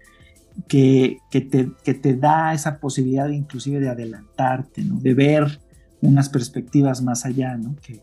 que, 0.68 1.20
que, 1.32 1.42
te, 1.42 1.72
que 1.84 1.94
te 1.94 2.16
da 2.16 2.54
esa 2.54 2.80
posibilidad 2.80 3.30
inclusive 3.30 3.80
de 3.80 3.90
adelantarte, 3.90 4.84
¿no? 4.84 5.00
de 5.00 5.14
ver 5.14 5.60
unas 6.02 6.30
perspectivas 6.30 7.02
más 7.02 7.26
allá, 7.26 7.56
¿no? 7.58 7.76
que, 7.82 8.02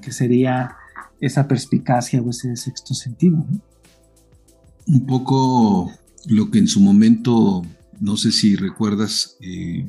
que 0.00 0.12
sería 0.12 0.76
esa 1.20 1.46
perspicacia 1.46 2.20
o 2.20 2.30
ese 2.30 2.56
sexto 2.56 2.94
sentido. 2.94 3.44
Un 4.86 5.06
poco 5.06 5.92
lo 6.26 6.50
que 6.50 6.58
en 6.58 6.68
su 6.68 6.80
momento, 6.80 7.62
no 8.00 8.16
sé 8.16 8.32
si 8.32 8.56
recuerdas, 8.56 9.36
eh, 9.40 9.88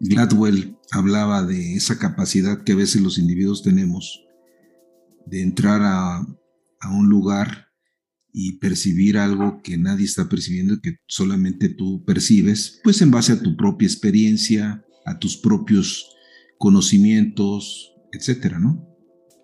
Gladwell 0.00 0.76
hablaba 0.92 1.42
de 1.42 1.74
esa 1.74 1.98
capacidad 1.98 2.62
que 2.62 2.72
a 2.72 2.76
veces 2.76 3.02
los 3.02 3.18
individuos 3.18 3.62
tenemos 3.62 4.27
de 5.28 5.42
entrar 5.42 5.80
a, 5.82 6.18
a 6.80 6.90
un 6.90 7.08
lugar 7.08 7.68
y 8.32 8.58
percibir 8.58 9.18
algo 9.18 9.60
que 9.62 9.76
nadie 9.78 10.04
está 10.04 10.28
percibiendo, 10.28 10.80
que 10.80 10.98
solamente 11.06 11.68
tú 11.68 12.04
percibes, 12.04 12.80
pues 12.84 13.02
en 13.02 13.10
base 13.10 13.32
a 13.32 13.40
tu 13.40 13.56
propia 13.56 13.86
experiencia, 13.86 14.84
a 15.04 15.18
tus 15.18 15.36
propios 15.36 16.14
conocimientos, 16.58 17.94
etcétera, 18.12 18.58
¿no? 18.58 18.86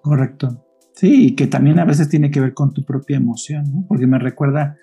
Correcto. 0.02 0.64
Sí, 0.94 1.26
y 1.26 1.34
que 1.34 1.46
también 1.46 1.78
a 1.78 1.84
veces 1.84 2.08
tiene 2.08 2.30
que 2.30 2.40
ver 2.40 2.54
con 2.54 2.72
tu 2.72 2.84
propia 2.84 3.16
emoción, 3.16 3.64
¿no? 3.72 3.84
Porque 3.88 4.06
me 4.06 4.18
recuerda, 4.18 4.76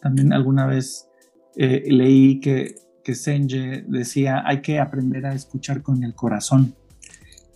también 0.00 0.32
alguna 0.32 0.66
vez 0.66 1.08
eh, 1.56 1.84
leí 1.88 2.38
que, 2.38 2.76
que 3.02 3.14
Senje 3.14 3.84
decía, 3.88 4.42
hay 4.46 4.60
que 4.60 4.78
aprender 4.78 5.26
a 5.26 5.34
escuchar 5.34 5.82
con 5.82 6.04
el 6.04 6.14
corazón. 6.14 6.74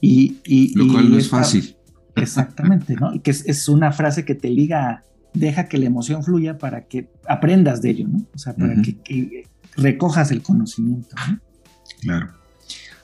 Y, 0.01 0.39
y 0.45 0.75
Lo 0.77 0.93
cual 0.93 1.11
no 1.11 1.19
es 1.19 1.29
fácil. 1.29 1.77
Exactamente, 2.16 2.94
¿no? 2.94 3.14
Y 3.14 3.20
que 3.20 3.31
es, 3.31 3.68
una 3.68 3.92
frase 3.92 4.25
que 4.25 4.35
te 4.35 4.51
liga, 4.51 5.05
deja 5.35 5.68
que 5.68 5.79
la 5.79 5.87
emoción 5.87 6.23
fluya 6.25 6.59
para 6.59 6.87
que 6.87 7.09
aprendas 7.29 7.83
de 7.83 7.90
ello, 7.90 8.09
¿no? 8.09 8.27
O 8.35 8.38
sea, 8.38 8.55
para 8.55 8.81
que, 8.83 8.99
que, 8.99 9.46
recojas 9.77 10.31
el 10.31 10.42
conocimiento, 10.42 11.14
¿no? 11.29 11.40
Claro. 12.01 12.33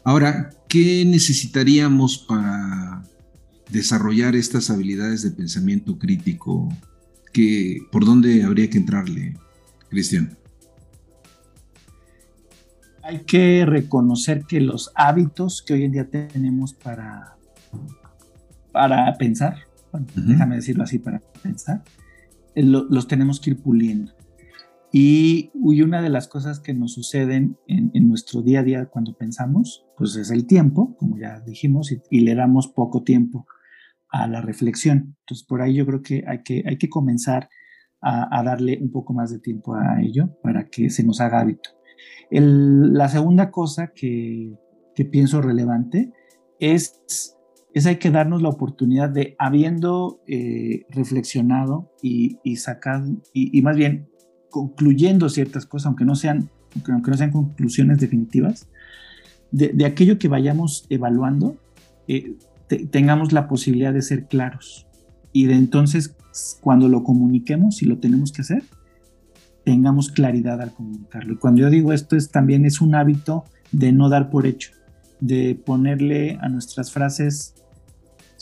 Ahora, 0.04 0.50
¿qué 0.68 1.04
necesitaríamos 1.04 2.18
para 2.18 3.02
desarrollar 3.70 4.36
estas 4.36 4.70
habilidades 4.70 5.22
de 5.22 5.30
pensamiento 5.30 5.98
crítico? 5.98 6.68
¿Qué, 7.32 7.80
¿Por 7.90 8.04
dónde 8.04 8.42
habría 8.44 8.70
que 8.70 8.78
entrarle, 8.78 9.36
Cristian? 9.88 10.36
Hay 13.02 13.20
que 13.20 13.64
reconocer 13.66 14.44
que 14.46 14.60
los 14.60 14.90
hábitos 14.96 15.62
que 15.62 15.74
hoy 15.74 15.84
en 15.84 15.92
día 15.92 16.08
tenemos 16.10 16.74
para, 16.74 17.36
para 18.76 19.16
pensar, 19.16 19.56
déjame 20.14 20.56
decirlo 20.56 20.84
así, 20.84 20.98
para 20.98 21.22
pensar, 21.42 21.82
eh, 22.54 22.62
los 22.62 23.08
tenemos 23.08 23.40
que 23.40 23.50
ir 23.50 23.62
puliendo. 23.62 24.12
Y, 24.92 25.50
una 25.54 26.02
de 26.02 26.10
las 26.10 26.28
cosas 26.28 26.60
que 26.60 26.74
nos 26.74 26.92
suceden 26.92 27.56
en, 27.68 27.90
nuestro 28.06 28.42
día 28.42 28.60
a 28.60 28.62
día 28.62 28.86
cuando 28.86 29.14
pensamos, 29.14 29.86
pues 29.96 30.14
es 30.16 30.30
el 30.30 30.46
tiempo, 30.46 30.94
como 30.98 31.16
ya 31.16 31.40
dijimos, 31.40 31.90
y, 32.10 32.20
le 32.20 32.34
damos 32.34 32.68
poco 32.68 33.02
tiempo 33.02 33.46
a 34.10 34.28
la 34.28 34.42
reflexión. 34.42 35.16
Entonces, 35.20 35.46
por 35.46 35.62
ahí 35.62 35.72
yo 35.72 35.86
creo 35.86 36.02
que 36.02 36.24
hay 36.26 36.42
que, 36.42 36.62
hay 36.66 36.76
que 36.76 36.90
comenzar 36.90 37.48
a, 38.02 38.42
darle 38.42 38.78
un 38.80 38.92
poco 38.92 39.14
más 39.14 39.30
de 39.30 39.38
tiempo 39.38 39.74
a 39.74 40.02
ello 40.02 40.38
para 40.42 40.66
que 40.66 40.90
se 40.90 41.02
nos 41.02 41.22
haga 41.22 41.40
hábito. 41.40 41.70
la 42.30 43.08
segunda 43.08 43.50
cosa 43.50 43.92
que, 43.94 44.52
pienso 45.10 45.40
relevante 45.40 46.12
es, 46.60 47.35
es 47.76 47.84
hay 47.84 47.96
que 47.96 48.10
darnos 48.10 48.40
la 48.40 48.48
oportunidad 48.48 49.10
de, 49.10 49.36
habiendo 49.38 50.22
eh, 50.26 50.86
reflexionado 50.88 51.92
y, 52.00 52.38
y 52.42 52.56
sacado, 52.56 53.18
y, 53.34 53.60
más 53.60 53.76
bien 53.76 54.08
concluyendo 54.48 55.28
ciertas 55.28 55.66
cosas, 55.66 55.88
aunque 55.88 56.06
no 56.06 56.14
sean, 56.14 56.48
aunque 56.88 57.10
no 57.10 57.18
sean 57.18 57.32
conclusiones 57.32 57.98
definitivas, 57.98 58.70
de, 59.50 59.84
aquello 59.84 60.18
que 60.18 60.28
vayamos 60.28 60.86
evaluando, 60.88 61.58
eh, 62.08 62.38
tengamos 62.90 63.34
la 63.34 63.46
posibilidad 63.46 63.92
de 63.92 64.00
ser 64.00 64.24
claros. 64.24 64.86
Y 65.34 65.44
de 65.44 65.56
entonces, 65.56 66.16
cuando 66.62 66.88
lo 66.88 67.04
comuniquemos, 67.04 67.76
si 67.76 67.84
lo 67.84 67.98
tenemos 67.98 68.32
que 68.32 68.40
hacer, 68.40 68.62
tengamos 69.66 70.10
claridad 70.10 70.62
al 70.62 70.72
comunicarlo. 70.72 71.34
Y 71.34 71.36
cuando 71.36 71.60
yo 71.60 71.68
digo 71.68 71.92
esto, 71.92 72.16
es 72.16 72.30
también 72.30 72.64
es 72.64 72.80
un 72.80 72.94
hábito 72.94 73.44
de 73.70 73.92
no 73.92 74.08
dar 74.08 74.30
por 74.30 74.46
hecho, 74.46 74.70
de 75.20 75.54
ponerle 75.62 76.38
a 76.40 76.48
nuestras 76.48 76.90
frases 76.90 77.52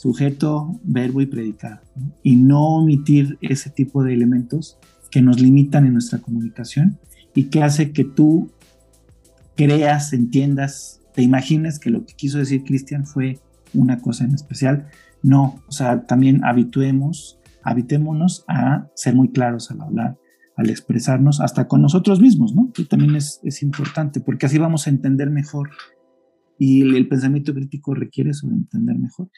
sujeto, 0.04 0.78
verbo 0.82 1.22
y 1.22 1.26
predicado, 1.26 1.80
y 2.22 2.36
no 2.36 2.76
omitir 2.76 3.38
ese 3.40 3.70
tipo 3.70 4.04
de 4.04 4.12
elementos 4.12 4.76
que 5.10 5.22
nos 5.22 5.40
limitan 5.40 5.86
en 5.86 5.94
nuestra 5.94 6.18
comunicación 6.18 6.98
y 7.34 7.44
que 7.44 7.62
hace 7.62 7.92
que 7.92 8.04
tú 8.04 8.50
creas, 9.56 10.12
entiendas, 10.12 11.00
te 11.14 11.22
imagines 11.22 11.78
que 11.78 11.88
lo 11.88 12.04
que 12.04 12.12
quiso 12.12 12.36
decir 12.36 12.64
Cristian 12.64 13.06
fue 13.06 13.38
una 13.72 14.02
cosa 14.02 14.24
en 14.24 14.34
especial. 14.34 14.88
No, 15.22 15.62
o 15.68 15.72
sea, 15.72 16.04
también 16.04 16.44
habituemos, 16.44 17.38
habitémonos 17.62 18.44
a 18.46 18.88
ser 18.94 19.14
muy 19.14 19.30
claros 19.30 19.70
al 19.70 19.80
hablar, 19.80 20.18
al 20.54 20.68
expresarnos, 20.68 21.40
hasta 21.40 21.66
con 21.66 21.80
nosotros 21.80 22.20
mismos, 22.20 22.54
¿no? 22.54 22.72
Que 22.74 22.84
también 22.84 23.16
es, 23.16 23.40
es 23.42 23.62
importante, 23.62 24.20
porque 24.20 24.44
así 24.44 24.58
vamos 24.58 24.86
a 24.86 24.90
entender 24.90 25.30
mejor. 25.30 25.70
Y 26.64 26.80
el, 26.80 27.08
pensamiento 27.08 27.52
crítico 27.52 27.94
requiere 27.94 28.30
eso 28.30 28.48
de 28.48 28.54
entender 28.54 28.96
mejor. 28.98 29.28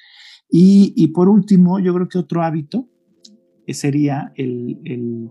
Y, 0.48 0.92
y, 0.96 1.08
por 1.08 1.28
último, 1.28 1.80
yo 1.80 1.92
creo 1.92 2.08
que 2.08 2.18
otro 2.18 2.42
hábito 2.42 2.88
sería 3.66 4.32
el, 4.36 4.78
el 4.84 5.30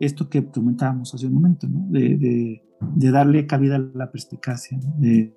esto 0.00 0.28
que 0.28 0.44
comentábamos 0.44 1.14
hace 1.14 1.26
un 1.26 1.34
momento, 1.34 1.68
¿no? 1.68 1.86
de, 1.88 2.62
darle 3.10 3.46
cabida 3.46 3.76
a 3.76 3.78
la 3.94 4.10
perspicacia, 4.10 4.78
de, 4.98 5.32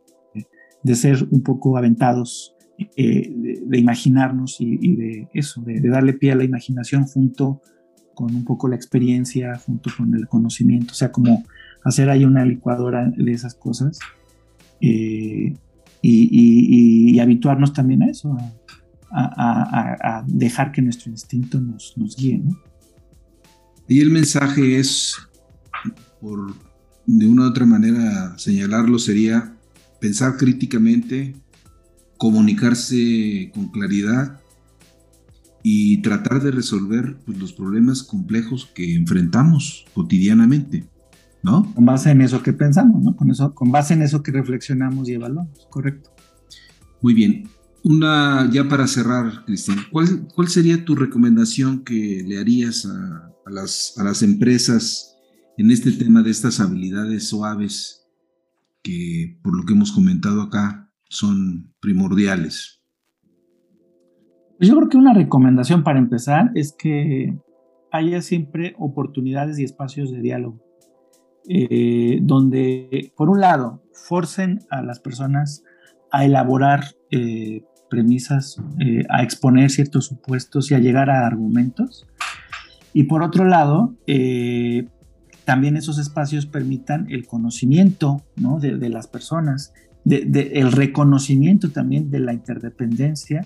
ser 0.95 1.28
un 1.32 1.41
poco 1.41 1.78
aventados, 1.78 2.56
eh, 2.95 3.34
de, 3.65 3.80
imaginarnos 3.80 4.58
y, 4.60 4.95
de 4.95 5.28
eso, 5.34 5.62
de, 5.62 5.80
darle 5.82 6.13
pie 6.13 6.34
a 6.34 6.36
la 6.36 6.43
imaginación 6.43 7.06
junto 7.06 7.62
con 8.13 8.36
un 8.36 8.43
poco 8.43 8.67
la 8.67 8.75
experiencia, 8.75 9.58
junto 9.58 9.89
con 9.97 10.13
el 10.13 10.28
conocimiento, 10.28 10.91
o 10.91 10.95
sea, 10.95 11.12
como 11.12 11.45
hacer 11.84 12.10
ahí 12.10 12.25
una 12.25 12.45
licuadora 12.45 13.10
de 13.15 13.32
esas 13.32 13.56
cosas 13.56 13.97
eh, 14.82 15.54
y, 16.01 17.19
habituarnos 17.19 17.73
también 17.73 18.03
a 18.03 18.09
eso, 18.09 18.38
a, 19.12 20.23
dejar 20.27 20.71
que 20.71 20.81
nuestro 20.81 21.12
instinto 21.12 21.59
nos, 21.59 21.95
guíe. 22.17 22.39
¿no? 22.39 22.57
Y 23.88 23.99
el 23.99 24.09
mensaje 24.09 24.77
es, 24.77 25.15
por 26.21 26.53
de 27.05 27.27
una 27.27 27.43
u 27.43 27.45
otra 27.47 27.65
manera 27.65 28.38
señalarlo, 28.38 28.99
sería 28.99 29.55
pensar 29.99 30.38
críticamente, 30.38 31.35
comunicarse 32.17 33.51
con 33.53 33.69
claridad 33.69 34.39
y 35.63 36.01
tratar 36.03 36.41
de 36.43 36.51
resolver 36.51 37.17
pues, 37.25 37.39
los 37.39 37.53
problemas 37.53 38.03
complejos 38.03 38.69
que 38.75 38.95
enfrentamos 38.95 39.85
cotidianamente, 39.93 40.85
¿no? 41.43 41.73
Con 41.73 41.86
base 41.86 42.12
en 42.12 42.21
eso 42.21 42.43
que 42.43 42.54
pensamos, 42.54 43.04
¿no? 43.04 43.15
Con, 43.15 43.32
eso, 43.32 43.54
con 43.54 43.71
base 43.71 43.93
en 43.93 44.02
eso 44.02 44.23
que 44.23 44.32
reflexionamos 44.32 45.10
y 45.10 45.13
evaluamos, 45.13 45.67
correcto. 45.69 46.12
Muy 47.02 47.13
bien. 47.13 47.47
Una, 47.84 48.49
ya 48.52 48.67
para 48.67 48.88
cerrar, 48.88 49.45
Cristian, 49.45 49.78
¿cuál, 49.91 50.28
¿cuál 50.36 50.49
sería 50.49 50.84
tu 50.84 50.95
recomendación 50.95 51.84
que 51.86 52.23
le 52.28 52.38
harías 52.38 52.86
a, 52.86 53.32
a, 53.45 53.52
las, 53.52 53.95
a 53.97 54.04
las 54.04 54.21
empresas 54.21 55.15
en 55.58 55.71
este 55.71 55.93
tema 55.93 56.21
de 56.21 56.32
estas 56.32 56.60
habilidades 56.60 57.30
suaves 57.30 58.06
que, 58.84 59.39
por 59.43 59.56
lo 59.56 59.65
que 59.65 59.73
hemos 59.73 59.93
comentado 59.93 60.41
acá, 60.41 60.91
son 61.10 61.73
primordiales? 61.80 62.82
Yo 64.60 64.75
creo 64.75 64.89
que 64.89 64.97
una 64.97 65.13
recomendación 65.13 65.84
para 65.84 65.99
empezar 65.99 66.52
es 66.54 66.75
que 66.78 67.39
haya 67.91 68.21
siempre 68.21 68.75
oportunidades 68.78 69.58
y 69.58 69.63
espacios 69.63 70.12
de 70.12 70.21
diálogo, 70.21 70.62
eh, 71.47 72.19
donde, 72.21 73.12
por 73.15 73.30
un 73.30 73.39
lado, 73.41 73.82
forcen 73.93 74.60
a 74.69 74.82
las 74.82 74.99
personas 74.99 75.63
a 76.12 76.25
elaborar 76.25 76.95
eh, 77.12 77.63
premisas, 77.89 78.62
eh, 78.80 79.04
a 79.10 79.23
exponer 79.23 79.69
ciertos 79.71 80.06
supuestos 80.06 80.69
y 80.69 80.75
a 80.75 80.80
llegar 80.80 81.10
a 81.10 81.25
argumentos. 81.25 82.08
Y 82.93 83.04
por 83.04 83.23
otro 83.23 83.45
lado, 83.45 83.95
también 85.45 85.78
esos 85.78 85.99
espacios 85.99 86.47
permitan 86.47 87.08
el 87.10 87.28
conocimiento 87.28 88.23
¿no? 88.36 88.60
de, 88.60 88.89
las 88.89 89.08
personas, 89.08 89.73
el 90.06 90.71
reconocimiento 90.71 91.69
también 91.69 92.10
de 92.10 92.19
la 92.19 92.34
interdependencia. 92.34 93.45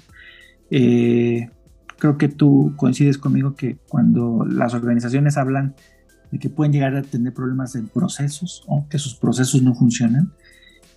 creo 0.70 2.18
que 2.18 2.30
tú 2.30 2.74
coincides 2.78 3.18
conmigo 3.18 3.56
que 3.56 3.76
cuando 3.90 4.46
las 4.46 4.74
organizaciones 4.74 5.36
hablan 5.36 5.76
de 6.34 6.40
que 6.40 6.50
pueden 6.50 6.74
llegar 6.74 6.96
a 6.96 7.04
tener 7.04 7.32
problemas 7.32 7.76
en 7.76 7.88
procesos 7.88 8.64
o 8.66 8.88
que 8.90 8.98
sus 8.98 9.14
procesos 9.14 9.62
no 9.62 9.76
funcionan, 9.76 10.34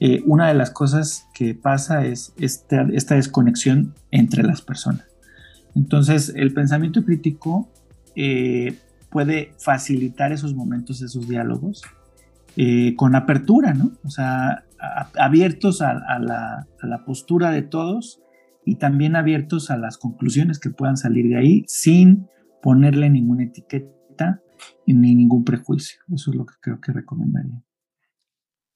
eh, 0.00 0.22
una 0.24 0.48
de 0.48 0.54
las 0.54 0.70
cosas 0.70 1.28
que 1.34 1.54
pasa 1.54 2.06
es 2.06 2.32
esta, 2.38 2.84
desconexión 2.84 3.92
entre 4.10 4.42
las 4.44 4.62
personas. 4.62 5.04
Entonces, 5.74 6.32
el 6.34 6.54
pensamiento 6.54 7.04
crítico 7.04 7.68
eh, 8.14 8.78
puede 9.10 9.52
facilitar 9.58 10.32
esos 10.32 10.54
momentos, 10.54 11.02
esos 11.02 11.28
diálogos, 11.28 11.82
eh, 12.56 12.94
con 12.96 13.14
apertura, 13.14 13.74
¿no? 13.74 13.92
O 14.04 14.08
sea, 14.08 14.64
abiertos 15.18 15.82
a, 15.82 16.18
la, 16.18 16.66
a, 16.80 16.86
la, 16.86 17.04
postura 17.04 17.50
de 17.50 17.60
todos 17.60 18.22
y 18.64 18.76
también 18.76 19.16
abiertos 19.16 19.70
a 19.70 19.76
las 19.76 19.98
conclusiones 19.98 20.58
que 20.58 20.70
puedan 20.70 20.96
salir 20.96 21.28
de 21.28 21.36
ahí 21.36 21.64
sin 21.66 22.26
ponerle 22.62 23.10
ninguna 23.10 23.44
etiqueta 23.44 24.40
ni 24.86 25.14
ningún 25.14 25.44
prejuicio. 25.44 26.00
Eso 26.14 26.30
es 26.30 26.36
lo 26.36 26.46
que 26.46 26.54
creo 26.60 26.80
que 26.80 26.92
recomendaría. 26.92 27.62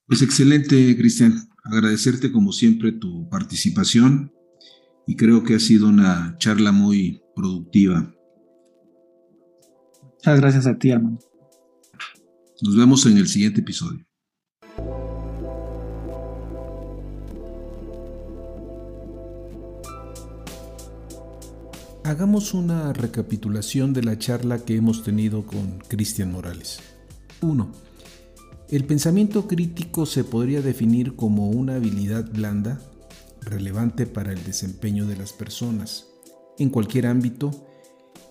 Pues 0.06 0.22
excelente, 0.22 0.96
Cristian. 0.96 1.34
agradecerte 1.62 2.32
como 2.32 2.52
siempre 2.52 2.92
tu 2.92 3.28
participación 3.28 4.32
y 5.06 5.14
creo 5.16 5.44
que 5.44 5.54
ha 5.54 5.60
sido 5.60 5.88
una 5.88 6.36
charla 6.38 6.72
muy 6.72 7.22
productiva. 7.34 8.12
Muchas 10.14 10.40
gracias 10.40 10.66
a 10.66 10.78
ti, 10.78 10.90
hermano. 10.90 11.18
Nos 12.62 12.76
vemos 12.76 13.06
en 13.06 13.18
el 13.18 13.26
siguiente 13.26 13.60
episodio. 13.60 14.04
Hagamos 22.10 22.54
una 22.54 22.92
recapitulación 22.92 23.92
de 23.92 24.02
la 24.02 24.18
charla 24.18 24.58
que 24.58 24.74
hemos 24.74 25.04
tenido 25.04 25.46
con 25.46 25.78
Cristian 25.86 26.32
Morales. 26.32 26.80
1. 27.40 27.70
El 28.68 28.84
pensamiento 28.84 29.46
crítico 29.46 30.06
se 30.06 30.24
podría 30.24 30.60
definir 30.60 31.14
como 31.14 31.50
una 31.50 31.76
habilidad 31.76 32.28
blanda 32.28 32.80
relevante 33.42 34.06
para 34.06 34.32
el 34.32 34.42
desempeño 34.42 35.06
de 35.06 35.14
las 35.14 35.32
personas 35.32 36.08
en 36.58 36.70
cualquier 36.70 37.06
ámbito 37.06 37.52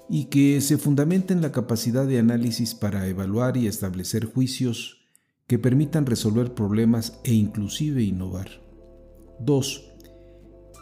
y 0.09 0.25
que 0.25 0.59
se 0.59 0.77
fundamenta 0.77 1.33
en 1.33 1.41
la 1.41 1.53
capacidad 1.53 2.05
de 2.05 2.19
análisis 2.19 2.75
para 2.75 3.07
evaluar 3.07 3.55
y 3.55 3.67
establecer 3.67 4.25
juicios 4.25 5.07
que 5.47 5.57
permitan 5.57 6.05
resolver 6.05 6.53
problemas 6.53 7.21
e 7.23 7.31
inclusive 7.31 8.03
innovar. 8.03 8.49
2. 9.39 9.89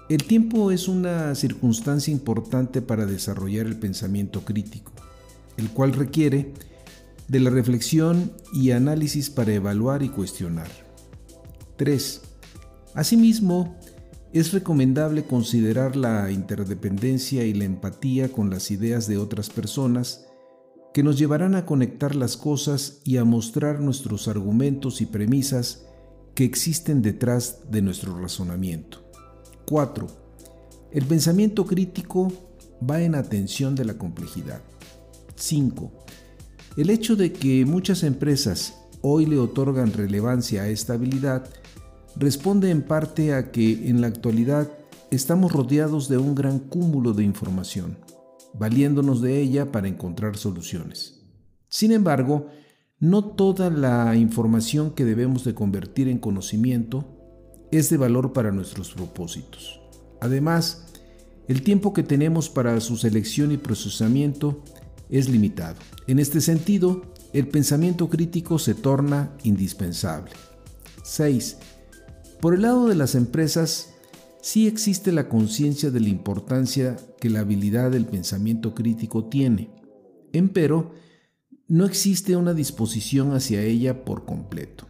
El 0.10 0.24
tiempo 0.24 0.72
es 0.72 0.88
una 0.88 1.36
circunstancia 1.36 2.14
importante 2.14 2.82
para 2.82 3.06
desarrollar 3.06 3.66
el 3.66 3.78
pensamiento 3.78 4.46
crítico, 4.46 4.94
el 5.58 5.70
cual 5.70 5.92
requiere 5.92 6.54
de 7.28 7.42
la 7.42 7.50
reflexión 7.50 8.32
y 8.54 8.72
análisis 8.72 9.30
para 9.30 9.54
evaluar 9.54 10.04
y 10.04 10.10
cuestionar. 10.10 10.70
3. 11.76 12.22
Asimismo, 12.94 13.76
es 14.32 14.54
recomendable 14.54 15.26
considerar 15.26 15.98
la 15.98 16.32
interdependencia 16.32 17.44
y 17.44 17.54
la 17.54 17.66
empatía 17.66 18.32
con 18.32 18.50
las 18.50 18.72
ideas 18.72 19.08
de 19.08 19.18
otras 19.18 19.50
personas 19.50 20.26
que 20.94 21.04
nos 21.04 21.18
llevarán 21.18 21.54
a 21.54 21.66
conectar 21.66 22.16
las 22.16 22.38
cosas 22.38 23.02
y 23.04 23.18
a 23.18 23.26
mostrar 23.26 23.82
nuestros 23.82 24.30
argumentos 24.30 25.02
y 25.02 25.06
premisas 25.06 25.86
que 26.34 26.46
existen 26.46 27.02
detrás 27.02 27.70
de 27.70 27.82
nuestro 27.82 28.18
razonamiento. 28.18 29.07
4. 29.70 30.08
El 30.94 31.06
pensamiento 31.06 31.66
crítico 31.66 32.32
va 32.90 33.02
en 33.02 33.16
atención 33.16 33.76
de 33.76 33.84
la 33.84 33.98
complejidad. 33.98 34.62
5. 35.36 35.92
El 36.78 36.90
hecho 36.90 37.18
de 37.18 37.34
que 37.34 37.66
muchas 37.66 38.04
empresas 38.04 38.76
hoy 39.02 39.26
le 39.26 39.38
otorgan 39.38 39.92
relevancia 39.92 40.62
a 40.62 40.70
esta 40.70 40.94
habilidad 40.94 41.50
responde 42.16 42.72
en 42.72 42.82
parte 42.82 43.34
a 43.34 43.52
que 43.52 43.90
en 43.90 44.00
la 44.00 44.08
actualidad 44.08 44.72
estamos 45.12 45.52
rodeados 45.52 46.08
de 46.08 46.18
un 46.18 46.34
gran 46.34 46.60
cúmulo 46.60 47.12
de 47.12 47.26
información, 47.26 47.98
valiéndonos 48.54 49.22
de 49.22 49.42
ella 49.42 49.74
para 49.74 49.90
encontrar 49.90 50.38
soluciones. 50.38 51.26
Sin 51.68 51.92
embargo, 51.92 52.48
no 53.00 53.26
toda 53.26 53.70
la 53.70 54.16
información 54.16 54.92
que 54.92 55.04
debemos 55.04 55.44
de 55.44 55.54
convertir 55.54 56.08
en 56.08 56.20
conocimiento 56.20 57.17
es 57.72 57.90
de 57.90 57.98
valor 57.98 58.34
para 58.34 58.52
nuestros 58.52 58.94
propósitos. 58.94 59.82
Además, 60.22 60.86
el 61.48 61.62
tiempo 61.62 61.94
que 61.94 62.04
tenemos 62.04 62.50
para 62.50 62.80
su 62.82 62.98
selección 62.98 63.52
y 63.52 63.58
procesamiento 63.58 64.64
es 65.10 65.30
limitado. 65.30 65.78
En 66.08 66.20
este 66.20 66.42
sentido, 66.42 67.04
el 67.34 67.48
pensamiento 67.48 68.10
crítico 68.10 68.60
se 68.60 68.74
torna 68.74 69.32
indispensable. 69.44 70.32
6. 71.04 71.58
Por 72.42 72.54
el 72.54 72.64
lado 72.64 72.88
de 72.88 72.96
las 72.96 73.16
empresas, 73.16 73.94
sí 74.42 74.68
existe 74.68 75.12
la 75.12 75.30
conciencia 75.30 75.90
de 75.92 76.00
la 76.00 76.10
importancia 76.10 76.98
que 77.20 77.30
la 77.30 77.40
habilidad 77.40 77.92
del 77.92 78.06
pensamiento 78.06 78.76
crítico 78.76 79.26
tiene. 79.26 79.70
Empero, 80.34 80.92
no 81.68 81.86
existe 81.86 82.36
una 82.36 82.54
disposición 82.54 83.34
hacia 83.34 83.62
ella 83.62 84.06
por 84.06 84.26
completo. 84.26 84.86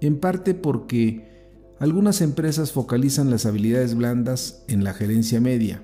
En 0.00 0.18
parte 0.20 0.54
porque 0.54 1.35
algunas 1.78 2.20
empresas 2.20 2.72
focalizan 2.72 3.30
las 3.30 3.44
habilidades 3.44 3.94
blandas 3.94 4.62
en 4.68 4.84
la 4.84 4.94
gerencia 4.94 5.40
media. 5.40 5.82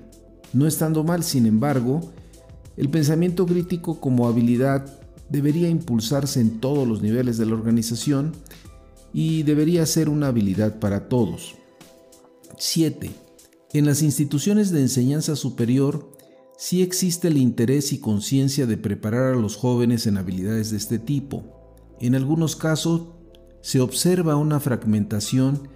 No 0.51 0.67
estando 0.67 1.03
mal, 1.03 1.23
sin 1.23 1.45
embargo, 1.45 2.01
el 2.77 2.89
pensamiento 2.89 3.45
crítico 3.45 3.99
como 3.99 4.27
habilidad 4.27 4.85
debería 5.29 5.69
impulsarse 5.69 6.41
en 6.41 6.59
todos 6.59 6.87
los 6.87 7.01
niveles 7.01 7.37
de 7.37 7.45
la 7.45 7.53
organización 7.53 8.33
y 9.13 9.43
debería 9.43 9.85
ser 9.85 10.09
una 10.09 10.27
habilidad 10.27 10.79
para 10.79 11.07
todos. 11.07 11.55
7. 12.57 13.11
En 13.73 13.85
las 13.85 14.01
instituciones 14.01 14.71
de 14.71 14.81
enseñanza 14.81 15.35
superior 15.35 16.11
sí 16.57 16.81
existe 16.81 17.27
el 17.27 17.37
interés 17.37 17.93
y 17.93 17.99
conciencia 17.99 18.65
de 18.65 18.77
preparar 18.77 19.33
a 19.33 19.37
los 19.37 19.55
jóvenes 19.55 20.07
en 20.07 20.17
habilidades 20.17 20.71
de 20.71 20.77
este 20.77 20.97
tipo. 20.97 21.43
En 21.99 22.15
algunos 22.15 22.55
casos 22.55 23.09
se 23.61 23.79
observa 23.79 24.35
una 24.35 24.59
fragmentación 24.59 25.72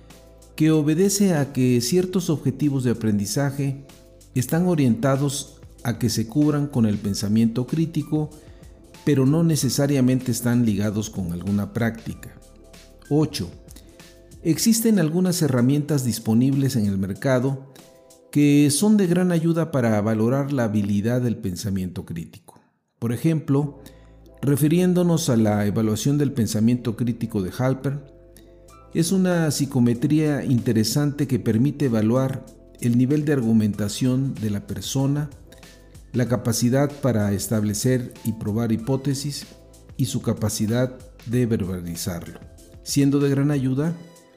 que 0.57 0.71
obedece 0.71 1.35
a 1.35 1.53
que 1.53 1.79
ciertos 1.81 2.31
objetivos 2.31 2.83
de 2.83 2.89
aprendizaje 2.89 3.85
están 4.33 4.65
orientados 4.65 5.61
a 5.83 5.99
que 5.99 6.09
se 6.09 6.27
cubran 6.27 6.65
con 6.65 6.87
el 6.87 6.97
pensamiento 6.97 7.67
crítico, 7.67 8.31
pero 9.05 9.27
no 9.27 9.43
necesariamente 9.43 10.31
están 10.31 10.65
ligados 10.65 11.11
con 11.11 11.31
alguna 11.31 11.73
práctica. 11.73 12.31
8. 13.09 13.47
Existen 14.41 14.97
algunas 14.97 15.43
herramientas 15.43 16.03
disponibles 16.03 16.75
en 16.75 16.87
el 16.87 16.97
mercado 16.97 17.71
que 18.31 18.71
son 18.71 18.97
de 18.97 19.05
gran 19.05 19.31
ayuda 19.31 19.71
para 19.71 20.01
valorar 20.01 20.51
la 20.51 20.63
habilidad 20.63 21.21
del 21.21 21.37
pensamiento 21.37 22.03
crítico. 22.03 22.59
Por 22.97 23.13
ejemplo, 23.13 23.79
refiriéndonos 24.41 25.29
a 25.29 25.37
la 25.37 25.67
evaluación 25.67 26.17
del 26.17 26.31
pensamiento 26.31 26.95
crítico 26.95 27.43
de 27.43 27.51
Halper, 27.55 28.16
es 28.93 29.11
una 29.11 29.51
psicometría 29.51 30.43
interesante 30.43 31.27
que 31.27 31.39
permite 31.39 31.85
evaluar 31.85 32.45
el 32.79 32.97
nivel 32.97 33.25
de 33.25 33.33
argumentación 33.33 34.33
de 34.35 34.49
la 34.49 34.67
persona, 34.67 35.29
la 36.13 36.27
capacidad 36.27 36.91
para 37.01 37.31
establecer 37.33 38.13
y 38.23 38.33
probar 38.33 38.71
hipótesis 38.71 39.45
y 39.97 40.05
su 40.05 40.21
capacidad 40.21 40.97
de 41.25 41.45
verbalizarlo 41.45 42.39
siendo 42.87 43.19
de 43.19 43.29
gran 43.29 43.51
ayuda 43.51 43.93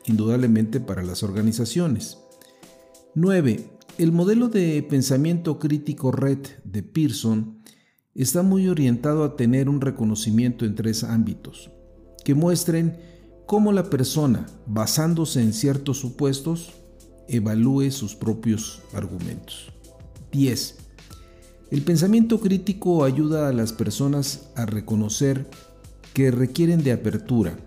indudablemente 0.06 0.80
para 0.80 1.04
las 1.04 1.22
organizaciones. 1.22 2.18
9. 3.14 3.60
El 3.96 4.10
modelo 4.10 4.48
de 4.48 4.82
pensamiento 4.82 5.60
crítico 5.60 6.10
red 6.10 6.40
de 6.64 6.82
Pearson 6.82 7.62
está 8.12 8.42
muy 8.42 8.66
orientado 8.66 9.22
a 9.22 9.36
tener 9.36 9.68
un 9.68 9.80
reconocimiento 9.80 10.64
en 10.64 10.74
tres 10.74 11.04
ámbitos, 11.04 11.70
que 12.24 12.34
muestren 12.34 12.98
cómo 13.50 13.72
la 13.72 13.90
persona, 13.90 14.46
basándose 14.64 15.42
en 15.42 15.52
ciertos 15.52 15.98
supuestos, 15.98 16.70
evalúe 17.26 17.90
sus 17.90 18.14
propios 18.14 18.80
argumentos. 18.92 19.72
10. 20.30 20.76
El 21.72 21.82
pensamiento 21.82 22.38
crítico 22.38 23.02
ayuda 23.02 23.48
a 23.48 23.52
las 23.52 23.72
personas 23.72 24.52
a 24.54 24.66
reconocer 24.66 25.50
que 26.14 26.30
requieren 26.30 26.84
de 26.84 26.92
apertura, 26.92 27.58